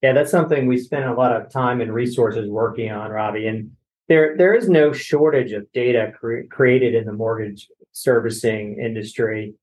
Yeah, 0.02 0.12
that's 0.12 0.30
something 0.30 0.66
we 0.66 0.78
spend 0.78 1.04
a 1.04 1.14
lot 1.14 1.32
of 1.32 1.50
time 1.52 1.80
and 1.80 1.92
resources 1.92 2.48
working 2.48 2.90
on, 2.90 3.10
Robbie. 3.10 3.46
And 3.46 3.70
there, 4.08 4.36
there 4.36 4.54
is 4.54 4.68
no 4.68 4.92
shortage 4.92 5.52
of 5.52 5.70
data 5.72 6.12
cre- 6.18 6.46
created 6.50 6.94
in 6.94 7.04
the 7.04 7.12
mortgage 7.12 7.68
servicing 7.92 8.78
industry 8.78 9.54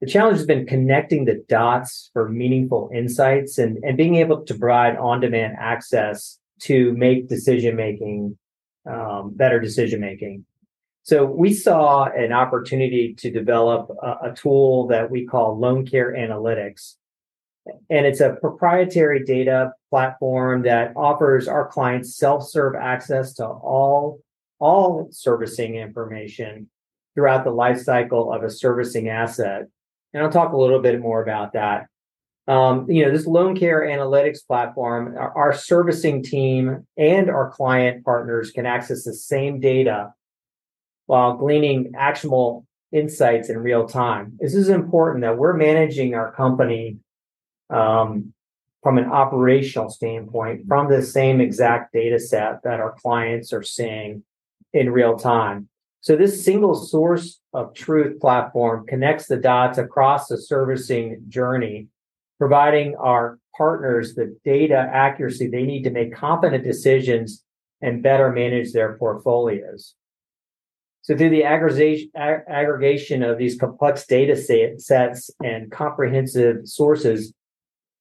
the 0.00 0.06
challenge 0.06 0.38
has 0.38 0.46
been 0.46 0.66
connecting 0.66 1.24
the 1.24 1.42
dots 1.48 2.10
for 2.12 2.28
meaningful 2.28 2.90
insights 2.94 3.58
and, 3.58 3.82
and 3.82 3.96
being 3.96 4.16
able 4.16 4.44
to 4.44 4.54
provide 4.54 4.96
on-demand 4.96 5.56
access 5.58 6.38
to 6.60 6.92
make 6.92 7.28
decision 7.28 7.76
making 7.76 8.36
um, 8.86 9.32
better 9.34 9.60
decision 9.60 10.00
making 10.00 10.44
so 11.06 11.24
we 11.24 11.54
saw 11.54 12.06
an 12.06 12.32
opportunity 12.32 13.14
to 13.18 13.30
develop 13.30 13.90
a, 14.02 14.30
a 14.32 14.34
tool 14.34 14.88
that 14.88 15.08
we 15.08 15.24
call 15.24 15.56
LoanCare 15.56 16.18
Analytics. 16.18 16.96
And 17.88 18.04
it's 18.04 18.18
a 18.18 18.32
proprietary 18.40 19.24
data 19.24 19.70
platform 19.88 20.62
that 20.62 20.94
offers 20.96 21.46
our 21.46 21.68
clients 21.68 22.16
self-serve 22.16 22.74
access 22.74 23.34
to 23.34 23.46
all 23.46 24.20
all 24.58 25.06
servicing 25.12 25.76
information 25.76 26.68
throughout 27.14 27.44
the 27.44 27.50
life 27.50 27.80
cycle 27.80 28.32
of 28.32 28.42
a 28.42 28.50
servicing 28.50 29.08
asset 29.08 29.66
and 30.12 30.22
I'll 30.22 30.30
talk 30.30 30.52
a 30.52 30.56
little 30.56 30.80
bit 30.80 31.00
more 31.00 31.22
about 31.22 31.52
that. 31.52 31.86
Um, 32.48 32.88
you 32.88 33.04
know, 33.04 33.10
this 33.10 33.26
LoanCare 33.26 33.88
analytics 33.88 34.46
platform, 34.46 35.16
our, 35.16 35.36
our, 35.36 35.52
servicing 35.52 36.22
team 36.22 36.86
and 36.96 37.28
our 37.28 37.50
client 37.50 38.04
partners 38.04 38.52
can 38.52 38.66
access 38.66 39.02
the 39.02 39.14
same 39.14 39.58
data 39.58 40.12
while 41.06 41.34
gleaning 41.36 41.92
actionable 41.96 42.64
insights 42.92 43.48
in 43.48 43.58
real 43.58 43.88
time. 43.88 44.38
This 44.40 44.54
is 44.54 44.68
important 44.68 45.22
that 45.22 45.38
we're 45.38 45.54
managing 45.54 46.14
our 46.14 46.32
company 46.32 46.98
um, 47.68 48.32
from 48.82 48.98
an 48.98 49.06
operational 49.06 49.90
standpoint 49.90 50.68
from 50.68 50.88
the 50.88 51.02
same 51.02 51.40
exact 51.40 51.92
data 51.92 52.20
set 52.20 52.62
that 52.62 52.78
our 52.78 52.92
clients 52.92 53.52
are 53.52 53.64
seeing 53.64 54.22
in 54.72 54.90
real 54.90 55.18
time. 55.18 55.68
So 56.06 56.14
this 56.14 56.44
single 56.44 56.76
source 56.76 57.40
of 57.52 57.74
truth 57.74 58.20
platform 58.20 58.86
connects 58.86 59.26
the 59.26 59.38
dots 59.38 59.76
across 59.76 60.28
the 60.28 60.38
servicing 60.38 61.24
journey, 61.26 61.88
providing 62.38 62.94
our 62.94 63.40
partners 63.56 64.14
the 64.14 64.38
data 64.44 64.76
accuracy 64.76 65.48
they 65.48 65.64
need 65.64 65.82
to 65.82 65.90
make 65.90 66.14
confident 66.14 66.62
decisions 66.62 67.42
and 67.80 68.04
better 68.04 68.30
manage 68.30 68.70
their 68.70 68.96
portfolios. 68.98 69.96
So 71.02 71.16
through 71.16 71.30
the 71.30 71.42
aggregation 71.42 73.22
of 73.24 73.36
these 73.36 73.58
complex 73.58 74.06
data 74.06 74.36
sets 74.78 75.30
and 75.42 75.72
comprehensive 75.72 76.68
sources, 76.68 77.34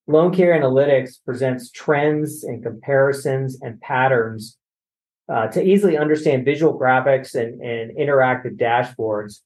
LoanCare 0.07 0.61
Analytics 0.61 1.15
presents 1.25 1.71
trends 1.71 2.43
and 2.43 2.61
comparisons 2.61 3.59
and 3.63 3.81
patterns 3.81 4.59
uh, 5.27 5.47
to 5.47 5.63
easily 5.63 5.97
understand 5.97 6.45
visual 6.45 6.77
graphics 6.77 7.35
and, 7.35 7.61
and 7.61 7.97
interactive 7.97 8.57
dashboards. 8.57 9.41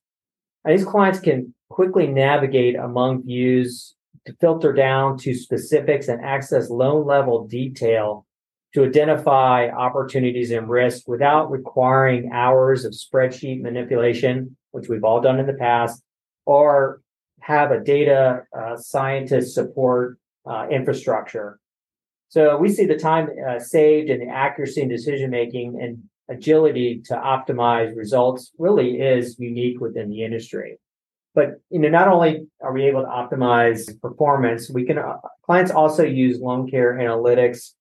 And 0.65 0.77
these 0.77 0.85
clients 0.85 1.19
can 1.19 1.53
quickly 1.69 2.07
navigate 2.07 2.75
among 2.75 3.23
views 3.23 3.95
to 4.25 4.35
filter 4.41 4.73
down 4.73 5.17
to 5.19 5.33
specifics 5.33 6.07
and 6.07 6.23
access 6.23 6.69
loan 6.69 7.05
level 7.05 7.47
detail 7.47 8.25
to 8.73 8.83
identify 8.83 9.69
opportunities 9.69 10.51
and 10.51 10.69
risk 10.69 11.07
without 11.07 11.49
requiring 11.49 12.31
hours 12.31 12.85
of 12.85 12.93
spreadsheet 12.93 13.61
manipulation, 13.61 14.55
which 14.71 14.87
we've 14.89 15.03
all 15.03 15.21
done 15.21 15.39
in 15.39 15.47
the 15.47 15.53
past, 15.53 16.03
or 16.45 17.01
have 17.39 17.71
a 17.71 17.79
data 17.79 18.43
uh, 18.57 18.77
scientist 18.77 19.55
support 19.55 20.19
uh, 20.45 20.67
infrastructure. 20.69 21.58
So 22.29 22.57
we 22.57 22.69
see 22.69 22.85
the 22.85 22.97
time 22.97 23.29
uh, 23.47 23.59
saved 23.59 24.09
and 24.09 24.21
the 24.21 24.31
accuracy 24.31 24.81
in 24.81 24.87
decision 24.87 25.31
making 25.31 25.79
and 25.81 26.03
agility 26.29 27.01
to 27.05 27.15
optimize 27.15 27.95
results 27.95 28.51
really 28.57 29.01
is 29.01 29.37
unique 29.39 29.81
within 29.81 30.09
the 30.09 30.23
industry. 30.23 30.79
But 31.33 31.59
you 31.69 31.79
know, 31.79 31.89
not 31.89 32.07
only 32.07 32.47
are 32.61 32.71
we 32.71 32.83
able 32.85 33.01
to 33.01 33.07
optimize 33.07 33.99
performance, 34.01 34.69
we 34.69 34.85
can 34.85 34.99
uh, 34.99 35.17
clients 35.43 35.71
also 35.71 36.03
use 36.03 36.39
LoanCare 36.39 36.97
analytics 36.97 37.73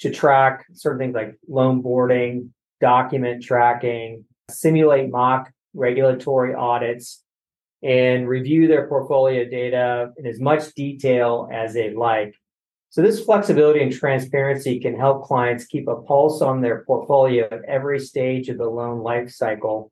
to 0.00 0.10
track 0.10 0.66
certain 0.72 0.98
things 0.98 1.14
like 1.14 1.38
loan 1.48 1.80
boarding, 1.80 2.52
document 2.80 3.42
tracking, 3.44 4.24
simulate 4.50 5.10
mock 5.10 5.50
regulatory 5.72 6.54
audits, 6.54 7.22
and 7.82 8.28
review 8.28 8.66
their 8.66 8.88
portfolio 8.88 9.44
data 9.48 10.10
in 10.16 10.26
as 10.26 10.40
much 10.40 10.72
detail 10.74 11.48
as 11.52 11.74
they 11.74 11.92
like. 11.92 12.34
So 12.94 13.02
this 13.02 13.24
flexibility 13.24 13.82
and 13.82 13.92
transparency 13.92 14.78
can 14.78 14.96
help 14.96 15.24
clients 15.24 15.66
keep 15.66 15.88
a 15.88 15.96
pulse 15.96 16.40
on 16.40 16.60
their 16.60 16.84
portfolio 16.84 17.48
at 17.50 17.64
every 17.64 17.98
stage 17.98 18.48
of 18.48 18.56
the 18.56 18.68
loan 18.68 19.00
life 19.00 19.32
cycle 19.32 19.90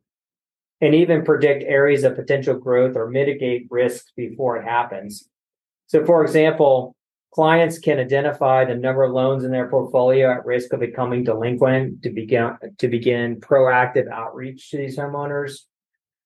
and 0.81 0.95
even 0.95 1.25
predict 1.25 1.65
areas 1.65 2.05
of 2.05 2.15
potential 2.15 2.55
growth 2.55 2.95
or 2.95 3.11
mitigate 3.11 3.67
risks 3.71 4.13
before 4.17 4.57
it 4.57 4.65
happens. 4.65 5.29
So 5.89 6.07
for 6.07 6.23
example, 6.23 6.95
clients 7.35 7.81
can 7.81 7.99
identify 7.99 8.65
the 8.65 8.77
number 8.77 9.03
of 9.03 9.11
loans 9.11 9.43
in 9.43 9.51
their 9.51 9.69
portfolio 9.69 10.31
at 10.31 10.47
risk 10.47 10.73
of 10.73 10.79
becoming 10.79 11.25
delinquent 11.25 12.05
to 12.05 12.11
begin 12.11 12.53
to 12.79 12.87
begin 12.87 13.41
proactive 13.41 14.09
outreach 14.13 14.71
to 14.71 14.77
these 14.77 14.97
homeowners 14.97 15.63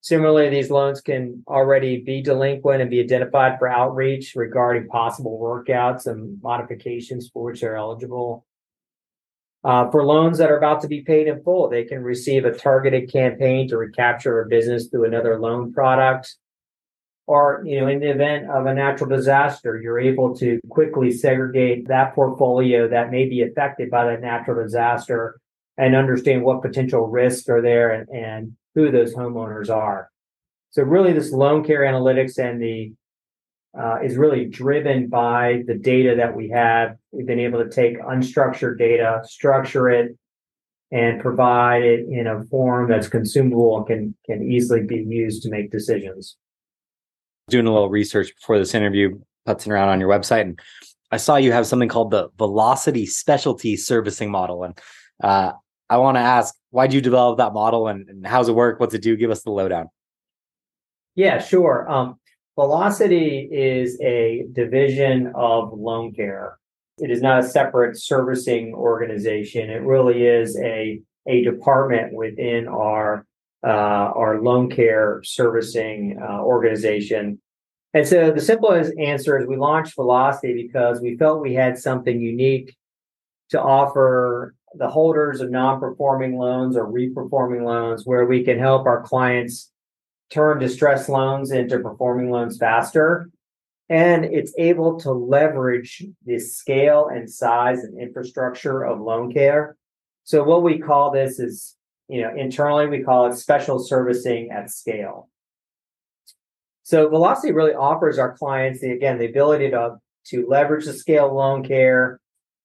Similarly, 0.01 0.49
these 0.49 0.69
loans 0.69 1.01
can 1.01 1.43
already 1.47 2.01
be 2.01 2.21
delinquent 2.21 2.81
and 2.81 2.89
be 2.89 2.99
identified 2.99 3.59
for 3.59 3.67
outreach 3.67 4.33
regarding 4.35 4.87
possible 4.87 5.39
workouts 5.39 6.05
and 6.05 6.41
modifications 6.41 7.29
for 7.33 7.43
which 7.43 7.61
they're 7.61 7.75
eligible. 7.75 8.45
Uh, 9.63 9.89
for 9.89 10.05
loans 10.05 10.37
that 10.37 10.51
are 10.51 10.57
about 10.57 10.81
to 10.81 10.87
be 10.87 11.01
paid 11.01 11.27
in 11.27 11.43
full, 11.43 11.67
they 11.67 11.83
can 11.83 12.01
receive 12.01 12.45
a 12.45 12.57
targeted 12.57 13.11
campaign 13.11 13.67
to 13.67 13.75
recapture 13.75 14.41
a 14.41 14.47
business 14.47 14.87
through 14.87 15.05
another 15.05 15.39
loan 15.39 15.73
product. 15.73 16.35
Or, 17.25 17.61
you 17.65 17.81
know, 17.81 17.87
in 17.87 17.99
the 17.99 18.11
event 18.11 18.49
of 18.49 18.65
a 18.65 18.73
natural 18.73 19.09
disaster, 19.09 19.77
you're 19.77 19.99
able 19.99 20.37
to 20.37 20.61
quickly 20.69 21.11
segregate 21.11 21.89
that 21.89 22.15
portfolio 22.15 22.87
that 22.87 23.11
may 23.11 23.27
be 23.27 23.41
affected 23.41 23.89
by 23.89 24.05
that 24.05 24.21
natural 24.21 24.63
disaster 24.63 25.41
and 25.77 25.95
understand 25.95 26.43
what 26.43 26.61
potential 26.61 27.07
risks 27.07 27.49
are 27.49 27.61
there 27.61 27.91
and, 27.91 28.09
and 28.09 28.56
who 28.77 28.91
those 28.91 29.15
homeowners 29.15 29.71
are. 29.75 30.11
So 30.69 30.83
really, 30.83 31.11
this 31.11 31.33
LoanCare 31.33 31.79
analytics 31.79 32.37
and 32.37 32.61
the 32.61 32.93
uh, 33.77 33.97
is 34.03 34.17
really 34.17 34.45
driven 34.45 35.07
by 35.07 35.63
the 35.65 35.73
data 35.73 36.13
that 36.17 36.35
we 36.35 36.49
have. 36.49 36.95
We've 37.11 37.25
been 37.25 37.39
able 37.39 37.63
to 37.63 37.69
take 37.71 37.99
unstructured 37.99 38.77
data, 38.77 39.21
structure 39.23 39.89
it, 39.89 40.15
and 40.91 41.19
provide 41.19 41.81
it 41.81 42.05
in 42.07 42.27
a 42.27 42.43
form 42.45 42.87
that's 42.87 43.07
consumable 43.07 43.77
and 43.77 43.87
can 43.87 44.15
can 44.27 44.51
easily 44.51 44.83
be 44.83 45.03
used 45.07 45.41
to 45.43 45.49
make 45.49 45.71
decisions. 45.71 46.37
Doing 47.49 47.65
a 47.65 47.73
little 47.73 47.89
research 47.89 48.35
before 48.35 48.59
this 48.59 48.75
interview, 48.75 49.19
putzing 49.47 49.69
around 49.69 49.89
on 49.89 49.99
your 49.99 50.09
website, 50.09 50.41
and 50.41 50.59
I 51.11 51.17
saw 51.17 51.37
you 51.37 51.51
have 51.51 51.65
something 51.65 51.89
called 51.89 52.11
the 52.11 52.29
Velocity 52.37 53.07
Specialty 53.07 53.75
Servicing 53.75 54.29
Model, 54.29 54.65
and 54.65 54.79
uh, 55.23 55.53
I 55.89 55.97
want 55.97 56.15
to 56.15 56.21
ask, 56.21 56.55
why 56.71 56.87
did 56.87 56.93
you 56.95 57.01
develop 57.01 57.37
that 57.37 57.53
model 57.53 57.87
and, 57.87 58.09
and 58.09 58.27
how's 58.27 58.49
it 58.49 58.55
work? 58.55 58.79
What's 58.79 58.93
it 58.93 59.01
do? 59.01 59.15
Give 59.15 59.31
us 59.31 59.43
the 59.43 59.51
lowdown. 59.51 59.89
Yeah, 61.15 61.39
sure. 61.39 61.89
Um, 61.89 62.19
Velocity 62.55 63.47
is 63.51 63.99
a 64.01 64.47
division 64.51 65.27
of 65.35 65.71
LoanCare. 65.71 66.53
It 66.97 67.11
is 67.11 67.21
not 67.21 67.43
a 67.43 67.47
separate 67.47 67.97
servicing 67.97 68.73
organization. 68.73 69.69
It 69.69 69.83
really 69.83 70.25
is 70.25 70.59
a, 70.59 70.99
a 71.27 71.43
department 71.43 72.13
within 72.13 72.67
our 72.67 73.25
uh, 73.63 74.11
our 74.15 74.37
LoanCare 74.37 75.25
servicing 75.25 76.19
uh, 76.21 76.41
organization. 76.41 77.39
And 77.93 78.07
so 78.07 78.31
the 78.31 78.41
simplest 78.41 78.93
answer 78.99 79.37
is 79.37 79.47
we 79.47 79.57
launched 79.57 79.95
Velocity 79.95 80.53
because 80.53 81.01
we 81.01 81.17
felt 81.17 81.41
we 81.41 81.53
had 81.53 81.77
something 81.77 82.19
unique 82.19 82.75
to 83.49 83.61
offer 83.61 84.55
the 84.75 84.89
holders 84.89 85.41
of 85.41 85.49
non-performing 85.49 86.37
loans 86.37 86.75
or 86.75 86.87
reperforming 86.87 87.63
loans 87.65 88.05
where 88.05 88.25
we 88.25 88.43
can 88.43 88.59
help 88.59 88.85
our 88.85 89.01
clients 89.01 89.71
turn 90.29 90.59
distressed 90.59 91.09
loans 91.09 91.51
into 91.51 91.79
performing 91.79 92.29
loans 92.29 92.57
faster. 92.57 93.29
And 93.89 94.25
it's 94.25 94.53
able 94.57 94.99
to 94.99 95.11
leverage 95.11 96.05
the 96.25 96.39
scale 96.39 97.07
and 97.07 97.29
size 97.29 97.79
and 97.79 97.99
infrastructure 97.99 98.83
of 98.83 98.99
LoanCare. 98.99 99.73
So 100.25 100.43
what 100.43 100.63
we 100.63 100.77
call 100.77 101.11
this 101.11 101.39
is 101.39 101.75
you 102.09 102.21
know 102.21 102.33
internally 102.35 102.87
we 102.87 103.03
call 103.03 103.31
it 103.31 103.37
special 103.37 103.79
servicing 103.79 104.51
at 104.51 104.69
scale. 104.69 105.29
So 106.83 107.07
velocity 107.07 107.53
really 107.53 107.73
offers 107.73 108.19
our 108.19 108.37
clients 108.37 108.81
the 108.81 108.91
again 108.91 109.19
the 109.19 109.29
ability 109.29 109.71
to 109.71 109.99
to 110.27 110.45
leverage 110.47 110.85
the 110.85 110.93
scale 110.93 111.27
of 111.27 111.31
LoanCare. 111.31 112.17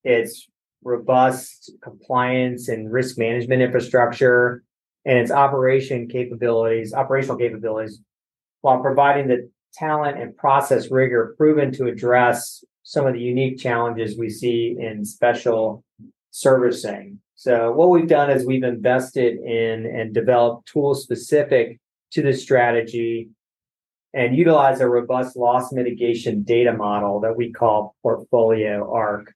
It's 0.03 0.49
robust 0.83 1.71
compliance 1.81 2.69
and 2.69 2.91
risk 2.91 3.17
management 3.17 3.61
infrastructure 3.61 4.63
and 5.05 5.17
its 5.17 5.31
operation 5.31 6.07
capabilities, 6.07 6.93
operational 6.93 7.37
capabilities, 7.37 7.99
while 8.61 8.81
providing 8.81 9.27
the 9.27 9.49
talent 9.73 10.19
and 10.19 10.37
process 10.37 10.91
rigor 10.91 11.33
proven 11.37 11.71
to 11.73 11.87
address 11.87 12.63
some 12.83 13.07
of 13.07 13.13
the 13.13 13.19
unique 13.19 13.57
challenges 13.57 14.17
we 14.17 14.29
see 14.29 14.75
in 14.79 15.03
special 15.03 15.83
servicing. 16.31 17.19
So 17.35 17.71
what 17.71 17.89
we've 17.89 18.07
done 18.07 18.29
is 18.29 18.45
we've 18.45 18.63
invested 18.63 19.37
in 19.39 19.85
and 19.85 20.13
developed 20.13 20.67
tools 20.67 21.03
specific 21.03 21.79
to 22.11 22.21
this 22.21 22.41
strategy 22.41 23.29
and 24.13 24.35
utilize 24.37 24.79
a 24.79 24.87
robust 24.87 25.35
loss 25.35 25.71
mitigation 25.71 26.43
data 26.43 26.71
model 26.71 27.19
that 27.21 27.35
we 27.35 27.51
call 27.51 27.95
Portfolio 28.03 28.91
Arc. 28.93 29.33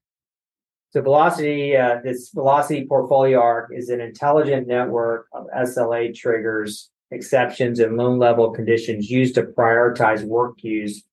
So 0.98 1.04
Velocity, 1.04 1.78
uh, 1.78 2.00
this 2.04 2.32
Velocity 2.32 2.88
Portfolio 2.88 3.40
Arc 3.40 3.70
is 3.72 3.90
an 3.90 4.02
intelligent 4.02 4.68
network 4.68 5.28
of 5.32 5.46
SLA 5.56 6.12
triggers, 6.16 6.90
exceptions, 7.12 7.80
and 7.80 7.98
loan 7.98 8.18
level 8.18 8.50
conditions 8.50 9.08
used 9.08 9.36
to 9.36 9.44
prioritize 9.44 10.24
work 10.24 10.58
queues 10.58 11.04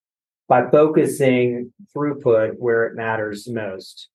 by 0.49 0.71
focusing 0.71 1.71
throughput 1.95 2.55
where 2.57 2.87
it 2.87 2.97
matters 2.97 3.47
most. 3.47 4.09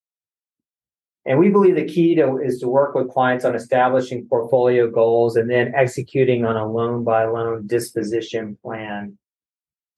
And 1.27 1.37
we 1.37 1.49
believe 1.49 1.75
the 1.75 1.85
key 1.85 2.15
to 2.15 2.37
is 2.37 2.59
to 2.61 2.67
work 2.67 2.95
with 2.95 3.11
clients 3.11 3.45
on 3.45 3.53
establishing 3.53 4.25
portfolio 4.27 4.89
goals 4.89 5.35
and 5.35 5.47
then 5.47 5.75
executing 5.75 6.45
on 6.45 6.55
a 6.55 6.67
loan 6.67 7.03
by 7.03 7.25
loan 7.25 7.67
disposition 7.67 8.57
plan 8.63 9.19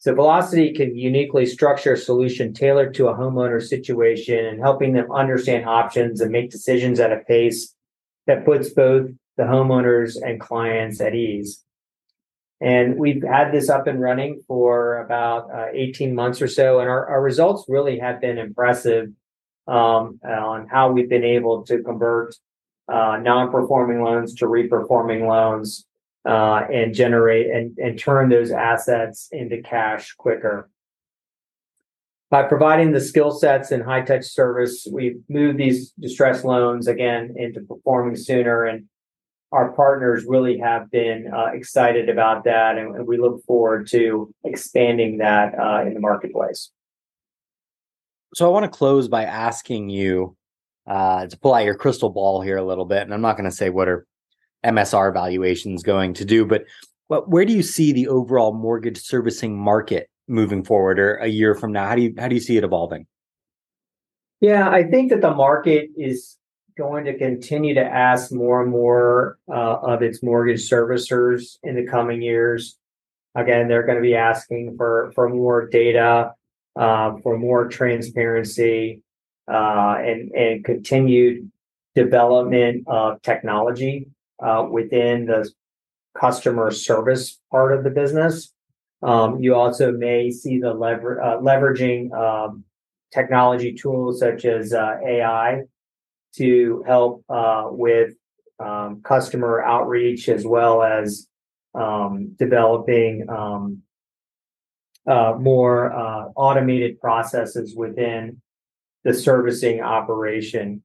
so 0.02 0.16
Velocity 0.16 0.74
can 0.74 0.98
uniquely 0.98 1.46
structure 1.46 1.94
a 1.94 1.98
solution 1.98 2.56
tailored 2.56 2.96
to 2.96 3.08
a 3.08 3.14
homeowner 3.14 3.62
situation 3.62 4.48
and 4.48 4.60
helping 4.60 4.94
them 4.94 5.12
understand 5.12 5.70
options 5.70 6.22
and 6.22 6.32
make 6.32 6.50
decisions 6.50 7.00
at 7.00 7.14
a 7.14 7.20
pace 7.28 7.76
that 8.26 8.44
puts 8.44 8.72
both 8.72 9.12
the 9.38 9.44
homeowners 9.44 10.20
and 10.20 10.42
clients 10.42 11.02
at 11.02 11.14
ease. 11.14 11.64
And 12.60 12.98
we've 12.98 13.22
had 13.22 13.52
this 13.52 13.70
up 13.70 13.86
and 13.86 14.02
running 14.02 14.42
for 14.48 15.04
about 15.04 15.52
uh, 15.54 15.68
18 15.72 16.16
months 16.16 16.42
or 16.42 16.48
so, 16.48 16.80
and 16.80 16.90
our, 16.90 17.08
our 17.08 17.22
results 17.22 17.66
really 17.68 18.00
have 18.00 18.20
been 18.20 18.40
impressive 18.40 19.10
um, 19.68 20.20
on 20.28 20.68
how 20.68 20.92
we've 20.92 21.10
been 21.10 21.24
able 21.24 21.62
to 21.66 21.84
convert 21.84 22.34
uh, 22.92 23.20
non-performing 23.22 24.02
loans 24.02 24.34
to 24.38 24.48
reperforming 24.48 25.28
loans 25.28 25.86
uh, 26.26 26.66
and 26.72 26.94
generate 26.94 27.50
and, 27.50 27.78
and 27.78 28.00
turn 28.00 28.30
those 28.30 28.52
assets 28.52 29.30
into 29.32 29.62
cash 29.62 30.14
quicker. 30.14 30.70
By 32.30 32.44
providing 32.44 32.92
the 32.92 33.02
skill 33.02 33.32
sets 33.32 33.72
and 33.72 33.84
high 33.84 34.04
touch 34.04 34.26
service, 34.26 34.88
we've 34.90 35.20
moved 35.28 35.58
these 35.58 35.92
distressed 36.00 36.46
loans 36.46 36.88
again 36.88 37.36
into 37.36 37.62
performing 37.62 38.16
sooner. 38.16 38.64
And 38.64 38.86
our 39.52 39.74
partners 39.74 40.24
really 40.26 40.58
have 40.60 40.90
been 40.90 41.30
uh, 41.34 41.48
excited 41.54 42.08
about 42.08 42.46
that. 42.46 42.78
And, 42.78 43.06
we 43.06 43.18
look 43.18 43.44
forward 43.44 43.88
to 43.88 44.34
expanding 44.46 45.18
that 45.18 45.60
uh, 45.60 45.82
in 45.86 45.94
the 45.94 46.00
marketplace. 46.00 46.72
So 48.34 48.46
I 48.46 48.50
want 48.50 48.64
to 48.64 48.78
close 48.78 49.10
by 49.10 49.26
asking 49.26 49.90
you 49.90 50.38
uh, 50.88 51.28
to 51.28 51.38
pull 51.38 51.54
out 51.54 51.66
your 51.66 51.76
crystal 51.76 52.10
ball 52.10 52.42
here 52.42 52.58
a 52.58 52.64
little 52.64 52.86
bit, 52.86 53.02
and 53.02 53.14
I'm 53.14 53.22
not 53.22 53.36
going 53.36 53.50
to 53.50 53.56
say 53.56 53.70
what 53.70 53.90
are 53.90 54.08
MSR 54.66 55.14
valuations 55.14 55.84
going 55.84 56.14
to 56.16 56.26
do, 56.26 56.46
but 56.46 56.66
but 57.10 57.30
where 57.30 57.44
do 57.44 57.54
you 57.54 57.64
see 57.64 57.92
the 57.92 58.08
overall 58.08 58.54
mortgage 58.54 58.98
servicing 58.98 59.58
market 59.58 60.10
moving 60.28 60.64
forward, 60.64 61.00
or 61.00 61.16
a 61.18 61.28
year 61.28 61.56
from 61.56 61.72
now? 61.72 61.88
How 61.88 61.96
do 61.96 62.04
you 62.04 62.14
how 62.18 62.28
do 62.28 62.36
you 62.36 62.42
see 62.42 62.58
it 62.58 62.64
evolving? 62.64 63.06
Yeah, 64.40 64.70
I 64.70 64.84
think 64.84 65.12
that 65.12 65.22
the 65.22 65.34
market 65.34 65.90
is 65.98 66.38
going 66.78 67.06
to 67.06 67.18
continue 67.18 67.74
to 67.76 67.84
ask 67.84 68.32
more 68.32 68.62
and 68.62 68.72
more 68.72 69.38
uh, 69.50 69.78
of 69.82 70.02
its 70.02 70.24
mortgage 70.24 70.68
servicers 70.68 71.58
in 71.64 71.76
the 71.76 71.86
coming 71.86 72.22
years. 72.22 72.78
Again, 73.36 73.68
they're 73.68 73.86
going 73.86 73.98
to 73.98 74.02
be 74.02 74.16
asking 74.16 74.78
for 74.78 75.12
for 75.14 75.28
more 75.30 75.68
data, 75.68 76.34
uh, 76.76 77.18
for 77.24 77.38
more 77.38 77.68
transparency, 77.68 79.02
uh, 79.52 79.96
and 80.00 80.32
and 80.32 80.64
continued 80.64 81.52
development 81.94 82.86
of 82.88 83.22
technology 83.22 84.08
uh, 84.42 84.66
within 84.70 85.26
the 85.26 85.50
customer 86.20 86.72
service 86.72 87.40
part 87.52 87.74
of 87.78 87.84
the 87.84 87.90
business. 87.90 88.54
Um, 89.02 89.42
you 89.42 89.56
also 89.56 89.92
may 89.92 90.30
see 90.30 90.60
the 90.60 90.74
lever- 90.74 91.22
uh, 91.22 91.38
leveraging 91.40 92.12
um, 92.14 92.64
technology 93.14 93.74
tools 93.74 94.20
such 94.20 94.46
as 94.46 94.74
uh, 94.74 94.98
AI 95.06 95.64
to 96.36 96.84
help 96.88 97.24
uh, 97.30 97.68
with 97.70 98.14
um, 98.60 99.02
customer 99.04 99.62
outreach 99.62 100.30
as 100.30 100.46
well 100.46 100.84
as 100.84 101.28
um, 101.74 102.36
developing 102.38 103.28
um, 103.30 103.82
uh, 105.08 105.34
more 105.40 105.92
uh, 105.92 106.26
automated 106.36 107.00
processes 107.00 107.76
within 107.76 108.42
the 109.04 109.14
servicing 109.14 109.82
operation. 109.82 110.84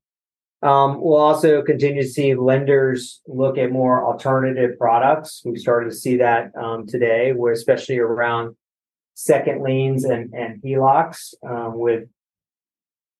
Um, 0.62 1.00
we'll 1.00 1.16
also 1.16 1.62
continue 1.62 2.02
to 2.02 2.08
see 2.08 2.34
lenders 2.34 3.20
look 3.26 3.58
at 3.58 3.70
more 3.70 4.04
alternative 4.04 4.78
products. 4.78 5.42
We've 5.44 5.60
started 5.60 5.90
to 5.90 5.96
see 5.96 6.16
that 6.16 6.50
um, 6.56 6.86
today, 6.86 7.32
where 7.32 7.52
especially 7.52 7.98
around 7.98 8.56
second 9.14 9.62
liens 9.62 10.04
and, 10.04 10.32
and 10.32 10.62
HELOCs, 10.62 11.34
um, 11.46 11.78
with 11.78 12.08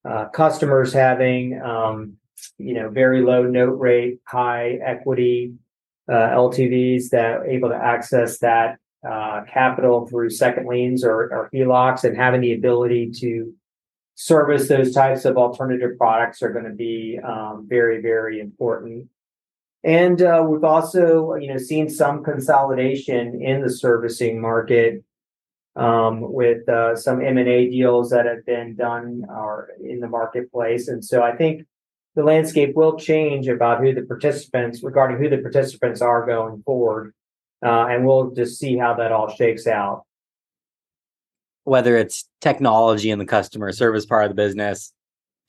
uh, 0.09 0.27
customers 0.27 0.93
having 0.93 1.61
um, 1.63 2.15
you 2.59 2.75
know 2.75 2.89
very 2.89 3.23
low 3.23 3.43
note 3.43 3.79
rate, 3.79 4.21
high 4.27 4.79
equity 4.85 5.53
uh, 6.09 6.13
LTVs 6.13 7.11
that 7.11 7.25
are 7.25 7.47
able 7.47 7.69
to 7.69 7.77
access 7.77 8.39
that 8.39 8.79
uh, 9.09 9.43
capital 9.53 10.07
through 10.07 10.31
second 10.31 10.67
liens 10.67 11.05
or, 11.05 11.33
or 11.33 11.51
HELOCs, 11.53 12.05
and 12.05 12.17
having 12.17 12.41
the 12.41 12.55
ability 12.55 13.11
to 13.21 13.53
service 14.17 14.69
those 14.69 14.93
types 14.93 15.25
of 15.25 15.37
alternative 15.37 15.97
products 15.97 16.43
are 16.43 16.53
going 16.53 16.65
to 16.65 16.73
be 16.73 17.19
um, 17.25 17.67
very 17.69 18.03
very 18.03 18.41
important. 18.41 19.09
And 19.85 20.21
uh, 20.21 20.45
we've 20.45 20.65
also, 20.65 21.35
you 21.37 21.47
know, 21.47 21.59
seen 21.59 21.89
some 21.89 22.25
consolidation 22.25 23.41
in 23.41 23.61
the 23.61 23.71
servicing 23.71 24.41
market 24.41 25.05
um, 25.77 26.33
with 26.33 26.69
uh, 26.69 26.97
some 26.97 27.23
M&A 27.23 27.71
deals 27.71 28.11
that 28.11 28.27
have 28.27 28.45
been 28.47 28.75
done 28.75 29.25
or 29.29 29.69
in 29.81 30.01
the 30.01 30.09
marketplace. 30.09 30.89
And 30.89 31.05
so 31.05 31.23
I 31.23 31.37
think 31.37 31.67
the 32.15 32.25
landscape 32.25 32.75
will 32.75 32.99
change 32.99 33.47
about 33.47 33.81
who 33.81 33.95
the 33.95 34.03
participants, 34.03 34.83
regarding 34.83 35.19
who 35.19 35.29
the 35.29 35.39
participants 35.39 36.01
are 36.01 36.25
going 36.27 36.63
forward. 36.63 37.15
Uh, 37.65 37.87
and 37.89 38.07
we'll 38.07 38.31
just 38.31 38.59
see 38.59 38.77
how 38.77 38.95
that 38.95 39.13
all 39.13 39.29
shakes 39.29 39.67
out. 39.67 40.06
Whether 41.67 41.97
it's 41.97 42.29
technology 42.41 43.11
in 43.11 43.19
the 43.19 43.27
customer 43.27 43.73
service 43.73 44.07
part 44.07 44.25
of 44.25 44.31
the 44.31 44.37
business, 44.37 44.93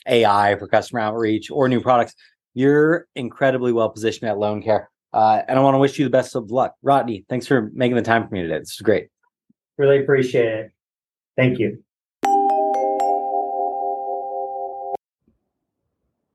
AI 0.08 0.56
for 0.58 0.67
customer 0.67 0.99
outreach, 0.99 1.51
or 1.51 1.69
new 1.69 1.80
products, 1.80 2.15
you're 2.56 3.08
incredibly 3.15 3.71
well 3.71 3.89
positioned 3.89 4.27
at 4.27 4.38
LoanCare. 4.38 4.88
Uh, 5.13 5.43
and 5.47 5.60
I 5.60 5.62
want 5.62 5.75
to 5.75 5.77
wish 5.77 5.99
you 5.99 6.06
the 6.06 6.10
best 6.10 6.36
of 6.36 6.49
luck. 6.49 6.73
Rodney, 6.82 7.23
thanks 7.30 7.45
for 7.45 7.69
making 7.71 7.97
the 7.97 8.01
time 8.01 8.27
for 8.27 8.34
me 8.34 8.41
today. 8.41 8.58
This 8.58 8.71
is 8.71 8.82
great. 8.82 9.10
Really 9.77 9.99
appreciate 9.99 10.47
it. 10.47 10.71
Thank 11.36 11.60
you. 11.60 11.84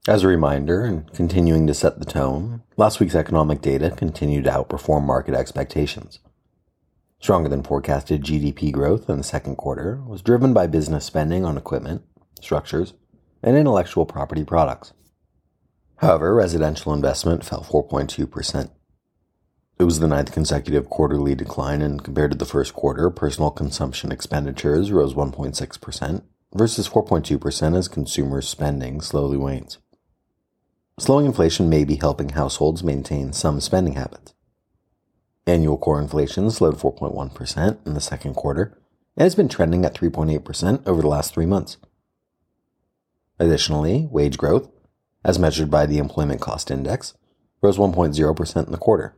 As 0.07 0.23
a 0.23 0.29
reminder, 0.29 0.85
and 0.85 1.13
continuing 1.13 1.67
to 1.67 1.75
set 1.75 1.99
the 1.99 2.05
tone, 2.05 2.63
last 2.77 3.01
week's 3.01 3.17
economic 3.17 3.61
data 3.61 3.91
continued 3.91 4.45
to 4.45 4.51
outperform 4.51 5.03
market 5.03 5.35
expectations. 5.35 6.21
Stronger 7.23 7.49
than 7.49 7.63
forecasted 7.63 8.25
GDP 8.25 8.73
growth 8.73 9.09
in 9.09 9.19
the 9.19 9.23
second 9.23 9.55
quarter 9.55 10.03
was 10.09 10.23
driven 10.23 10.53
by 10.53 10.67
business 10.67 11.05
spending 11.05 11.45
on 11.45 11.57
equipment, 11.57 12.03
structures, 12.41 12.95
and 13.45 13.57
intellectual 13.57 14.05
property 14.05 14.43
products. 14.43 14.93
However, 15.99 16.35
residential 16.35 16.93
investment 16.93 17.45
fell 17.45 17.63
4.2%. 17.63 18.71
It 19.79 19.85
was 19.85 20.01
the 20.01 20.09
ninth 20.09 20.33
consecutive 20.33 20.91
quarterly 20.91 21.37
decline, 21.37 21.81
and 21.81 22.03
compared 22.03 22.33
to 22.33 22.37
the 22.37 22.45
first 22.45 22.75
quarter, 22.75 23.09
personal 23.09 23.53
consumption 23.53 24.11
expenditures 24.11 24.91
rose 24.91 25.15
1.6% 25.15 26.25
versus 26.55 26.89
4.2% 26.89 27.77
as 27.77 27.87
consumer 27.87 28.43
spending 28.43 29.01
slowly 29.01 29.37
wanes. 29.37 29.79
Slowing 30.99 31.27
inflation 31.27 31.69
may 31.69 31.85
be 31.85 31.95
helping 31.95 32.31
households 32.31 32.83
maintain 32.83 33.33
some 33.33 33.61
spending 33.61 33.95
habits. 33.95 34.35
Annual 35.47 35.79
core 35.79 36.01
inflation 36.01 36.51
slowed 36.51 36.77
4.1% 36.77 37.87
in 37.87 37.95
the 37.95 38.01
second 38.01 38.35
quarter 38.35 38.79
and 39.17 39.25
has 39.25 39.35
been 39.35 39.49
trending 39.49 39.85
at 39.85 39.95
3.8% 39.95 40.87
over 40.87 41.03
the 41.03 41.09
last 41.09 41.35
three 41.35 41.47
months. 41.47 41.79
Additionally, 43.39 44.09
wage 44.11 44.39
growth, 44.39 44.69
as 45.25 45.39
measured 45.39 45.71
by 45.71 45.87
the 45.87 45.99
Employment 45.99 46.41
Cost 46.41 46.71
Index, 46.71 47.15
rose 47.61 47.79
1.0% 47.79 48.67
in 48.67 48.73
the 48.73 48.79
quarter 48.79 49.17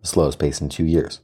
the 0.00 0.06
slowest 0.06 0.38
pace 0.38 0.60
in 0.60 0.68
two 0.68 0.84
years. 0.84 1.20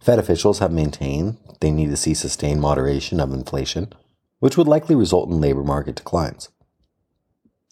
Fed 0.00 0.18
officials 0.18 0.58
have 0.58 0.72
maintained 0.72 1.36
they 1.60 1.70
need 1.70 1.90
to 1.90 1.96
see 1.96 2.14
sustained 2.14 2.60
moderation 2.60 3.20
of 3.20 3.32
inflation, 3.32 3.92
which 4.40 4.56
would 4.56 4.66
likely 4.66 4.96
result 4.96 5.28
in 5.28 5.40
labor 5.40 5.62
market 5.62 5.94
declines. 5.94 6.48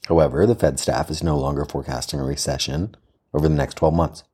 However, 0.06 0.46
the 0.46 0.54
Fed 0.54 0.78
staff 0.78 1.10
is 1.10 1.22
no 1.22 1.36
longer 1.38 1.64
forecasting 1.64 2.20
a 2.20 2.24
recession 2.24 2.94
over 3.34 3.48
the 3.48 3.54
next 3.54 3.74
12 3.74 3.94
months. 3.94 4.24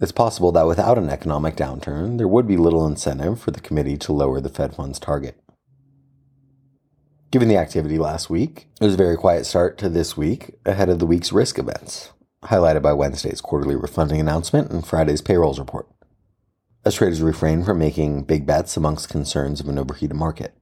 It's 0.00 0.12
possible 0.12 0.50
that 0.52 0.66
without 0.66 0.98
an 0.98 1.08
economic 1.08 1.54
downturn, 1.54 2.18
there 2.18 2.26
would 2.26 2.48
be 2.48 2.56
little 2.56 2.86
incentive 2.86 3.40
for 3.40 3.52
the 3.52 3.60
committee 3.60 3.96
to 3.98 4.12
lower 4.12 4.40
the 4.40 4.48
Fed 4.48 4.74
funds 4.74 4.98
target. 4.98 5.40
Given 7.30 7.48
the 7.48 7.56
activity 7.56 7.98
last 7.98 8.28
week, 8.28 8.68
it 8.80 8.84
was 8.84 8.94
a 8.94 8.98
very 8.98 9.16
quiet 9.16 9.46
start 9.46 9.78
to 9.78 9.88
this 9.88 10.16
week 10.16 10.54
ahead 10.66 10.88
of 10.88 10.98
the 10.98 11.06
week's 11.06 11.32
risk 11.32 11.58
events, 11.58 12.12
highlighted 12.44 12.82
by 12.82 12.92
Wednesday's 12.92 13.40
quarterly 13.40 13.76
refunding 13.76 14.20
announcement 14.20 14.70
and 14.70 14.86
Friday's 14.86 15.22
payrolls 15.22 15.58
report, 15.58 15.88
as 16.84 16.96
traders 16.96 17.22
refrain 17.22 17.64
from 17.64 17.78
making 17.78 18.24
big 18.24 18.46
bets 18.46 18.76
amongst 18.76 19.08
concerns 19.08 19.60
of 19.60 19.68
an 19.68 19.78
overheated 19.78 20.16
market. 20.16 20.54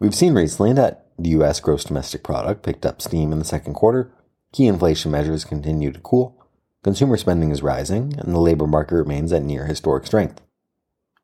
We've 0.00 0.14
seen 0.14 0.34
recently 0.34 0.72
that 0.72 1.06
the 1.18 1.30
U.S. 1.30 1.60
gross 1.60 1.84
domestic 1.84 2.24
product 2.24 2.62
picked 2.62 2.86
up 2.86 3.02
steam 3.02 3.32
in 3.32 3.38
the 3.38 3.44
second 3.44 3.74
quarter, 3.74 4.12
key 4.52 4.66
inflation 4.66 5.10
measures 5.10 5.44
continue 5.44 5.92
to 5.92 6.00
cool, 6.00 6.39
consumer 6.82 7.16
spending 7.16 7.50
is 7.50 7.62
rising, 7.62 8.14
and 8.18 8.34
the 8.34 8.40
labor 8.40 8.66
market 8.66 8.96
remains 8.96 9.32
at 9.32 9.42
near 9.42 9.66
historic 9.66 10.06
strength. 10.06 10.40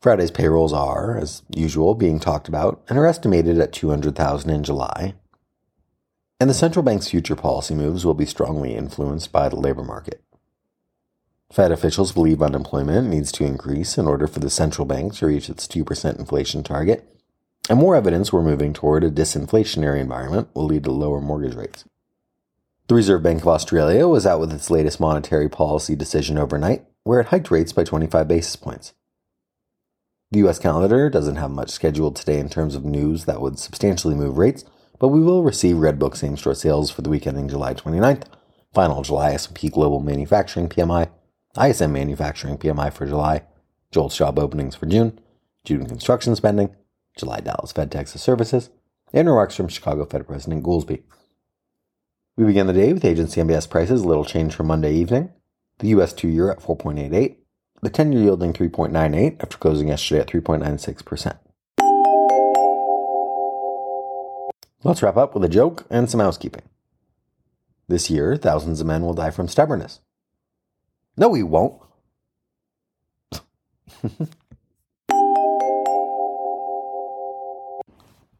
Friday's 0.00 0.30
payrolls 0.30 0.72
are, 0.72 1.16
as 1.16 1.42
usual, 1.48 1.94
being 1.94 2.20
talked 2.20 2.48
about 2.48 2.82
and 2.88 2.98
are 2.98 3.06
estimated 3.06 3.58
at 3.58 3.72
200,000 3.72 4.50
in 4.50 4.62
July, 4.62 5.14
and 6.38 6.50
the 6.50 6.54
central 6.54 6.82
bank's 6.82 7.08
future 7.08 7.36
policy 7.36 7.74
moves 7.74 8.04
will 8.04 8.14
be 8.14 8.26
strongly 8.26 8.74
influenced 8.74 9.32
by 9.32 9.48
the 9.48 9.56
labor 9.56 9.82
market. 9.82 10.22
Fed 11.50 11.72
officials 11.72 12.12
believe 12.12 12.42
unemployment 12.42 13.08
needs 13.08 13.32
to 13.32 13.44
increase 13.44 13.96
in 13.96 14.06
order 14.06 14.26
for 14.26 14.40
the 14.40 14.50
central 14.50 14.84
bank 14.84 15.14
to 15.14 15.26
reach 15.26 15.48
its 15.48 15.66
2% 15.66 16.18
inflation 16.18 16.62
target, 16.62 17.08
and 17.70 17.78
more 17.78 17.96
evidence 17.96 18.32
we're 18.32 18.42
moving 18.42 18.72
toward 18.72 19.02
a 19.02 19.10
disinflationary 19.10 20.00
environment 20.00 20.48
will 20.54 20.66
lead 20.66 20.84
to 20.84 20.90
lower 20.90 21.20
mortgage 21.20 21.54
rates. 21.54 21.84
The 22.88 22.94
Reserve 22.94 23.24
Bank 23.24 23.42
of 23.42 23.48
Australia 23.48 24.06
was 24.06 24.26
out 24.26 24.38
with 24.38 24.52
its 24.52 24.70
latest 24.70 25.00
monetary 25.00 25.48
policy 25.48 25.96
decision 25.96 26.38
overnight, 26.38 26.84
where 27.02 27.18
it 27.18 27.28
hiked 27.28 27.50
rates 27.50 27.72
by 27.72 27.82
25 27.82 28.28
basis 28.28 28.54
points. 28.54 28.94
The 30.30 30.46
US 30.46 30.60
calendar 30.60 31.10
doesn't 31.10 31.34
have 31.34 31.50
much 31.50 31.70
scheduled 31.70 32.14
today 32.14 32.38
in 32.38 32.48
terms 32.48 32.76
of 32.76 32.84
news 32.84 33.24
that 33.24 33.40
would 33.40 33.58
substantially 33.58 34.14
move 34.14 34.38
rates, 34.38 34.64
but 35.00 35.08
we 35.08 35.20
will 35.20 35.42
receive 35.42 35.76
Redbook 35.76 36.16
same-store 36.16 36.54
sales 36.54 36.92
for 36.92 37.02
the 37.02 37.10
week 37.10 37.26
ending 37.26 37.48
July 37.48 37.74
29th, 37.74 38.26
final 38.72 39.02
July 39.02 39.32
S&P 39.32 39.68
Global 39.68 39.98
Manufacturing 39.98 40.68
PMI, 40.68 41.10
ISM 41.60 41.92
Manufacturing 41.92 42.56
PMI 42.56 42.92
for 42.92 43.04
July, 43.04 43.42
JOLTS 43.90 44.16
job 44.16 44.38
openings 44.38 44.76
for 44.76 44.86
June, 44.86 45.18
June 45.64 45.86
construction 45.86 46.36
spending, 46.36 46.76
July 47.18 47.40
Dallas 47.40 47.72
Fed 47.72 47.90
Texas 47.90 48.22
Services, 48.22 48.70
and 49.12 49.26
remarks 49.26 49.56
from 49.56 49.66
Chicago 49.66 50.04
Fed 50.04 50.24
President 50.24 50.62
Goolsbee. 50.62 51.02
We 52.36 52.44
begin 52.44 52.66
the 52.66 52.74
day 52.74 52.92
with 52.92 53.04
agency 53.06 53.40
MBS 53.40 53.70
prices 53.70 54.02
a 54.02 54.06
little 54.06 54.26
change 54.26 54.54
from 54.54 54.66
Monday 54.66 54.92
evening. 54.92 55.32
The 55.78 55.88
US 55.88 56.12
2 56.12 56.28
year 56.28 56.50
at 56.50 56.60
4.88, 56.60 57.36
the 57.80 57.88
10 57.88 58.12
year 58.12 58.24
yielding 58.24 58.52
3.98 58.52 59.42
after 59.42 59.56
closing 59.56 59.88
yesterday 59.88 60.20
at 60.20 60.26
3.96%. 60.26 61.38
Let's 64.84 65.02
wrap 65.02 65.16
up 65.16 65.32
with 65.32 65.44
a 65.44 65.48
joke 65.48 65.86
and 65.88 66.10
some 66.10 66.20
housekeeping. 66.20 66.64
This 67.88 68.10
year, 68.10 68.36
thousands 68.36 68.82
of 68.82 68.86
men 68.86 69.00
will 69.00 69.14
die 69.14 69.30
from 69.30 69.48
stubbornness. 69.48 70.00
No, 71.16 71.30
we 71.30 71.42
won't. 71.42 71.80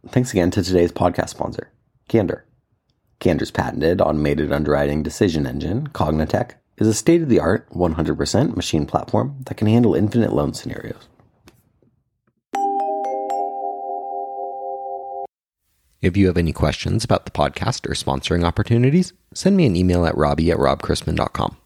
Thanks 0.08 0.32
again 0.32 0.50
to 0.50 0.62
today's 0.62 0.92
podcast 0.92 1.30
sponsor, 1.30 1.72
Candor. 2.08 2.44
Candor's 3.26 3.50
patented 3.50 4.00
automated 4.00 4.52
underwriting 4.52 5.02
decision 5.02 5.48
engine, 5.48 5.88
CogniTech, 5.88 6.52
is 6.78 6.86
a 6.86 6.94
state 6.94 7.22
of 7.22 7.28
the 7.28 7.40
art, 7.40 7.68
100% 7.70 8.54
machine 8.54 8.86
platform 8.86 9.38
that 9.46 9.56
can 9.56 9.66
handle 9.66 9.96
infinite 9.96 10.32
loan 10.32 10.54
scenarios. 10.54 11.08
If 16.00 16.16
you 16.16 16.28
have 16.28 16.36
any 16.36 16.52
questions 16.52 17.02
about 17.02 17.24
the 17.24 17.32
podcast 17.32 17.90
or 17.90 17.94
sponsoring 17.94 18.44
opportunities, 18.44 19.12
send 19.34 19.56
me 19.56 19.66
an 19.66 19.74
email 19.74 20.06
at 20.06 20.16
robbie 20.16 20.52
at 20.52 20.58
robchrisman.com. 20.58 21.56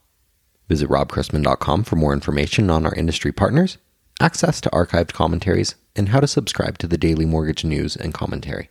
Visit 0.71 0.89
robchrisman.com 0.89 1.85
for 1.85 1.97
more 1.97 2.15
information 2.15 2.71
on 2.71 2.87
our 2.87 2.95
industry 2.95 3.33
partners, 3.33 3.77
access 4.19 4.63
to 4.63 4.71
archived 4.71 5.13
commentaries, 5.13 5.75
and 5.95 6.09
how 6.09 6.21
to 6.21 6.27
subscribe 6.27 6.79
to 6.79 6.87
the 6.87 6.97
daily 6.97 7.27
mortgage 7.27 7.67
news 7.67 7.97
and 7.97 8.15
commentary. 8.15 8.71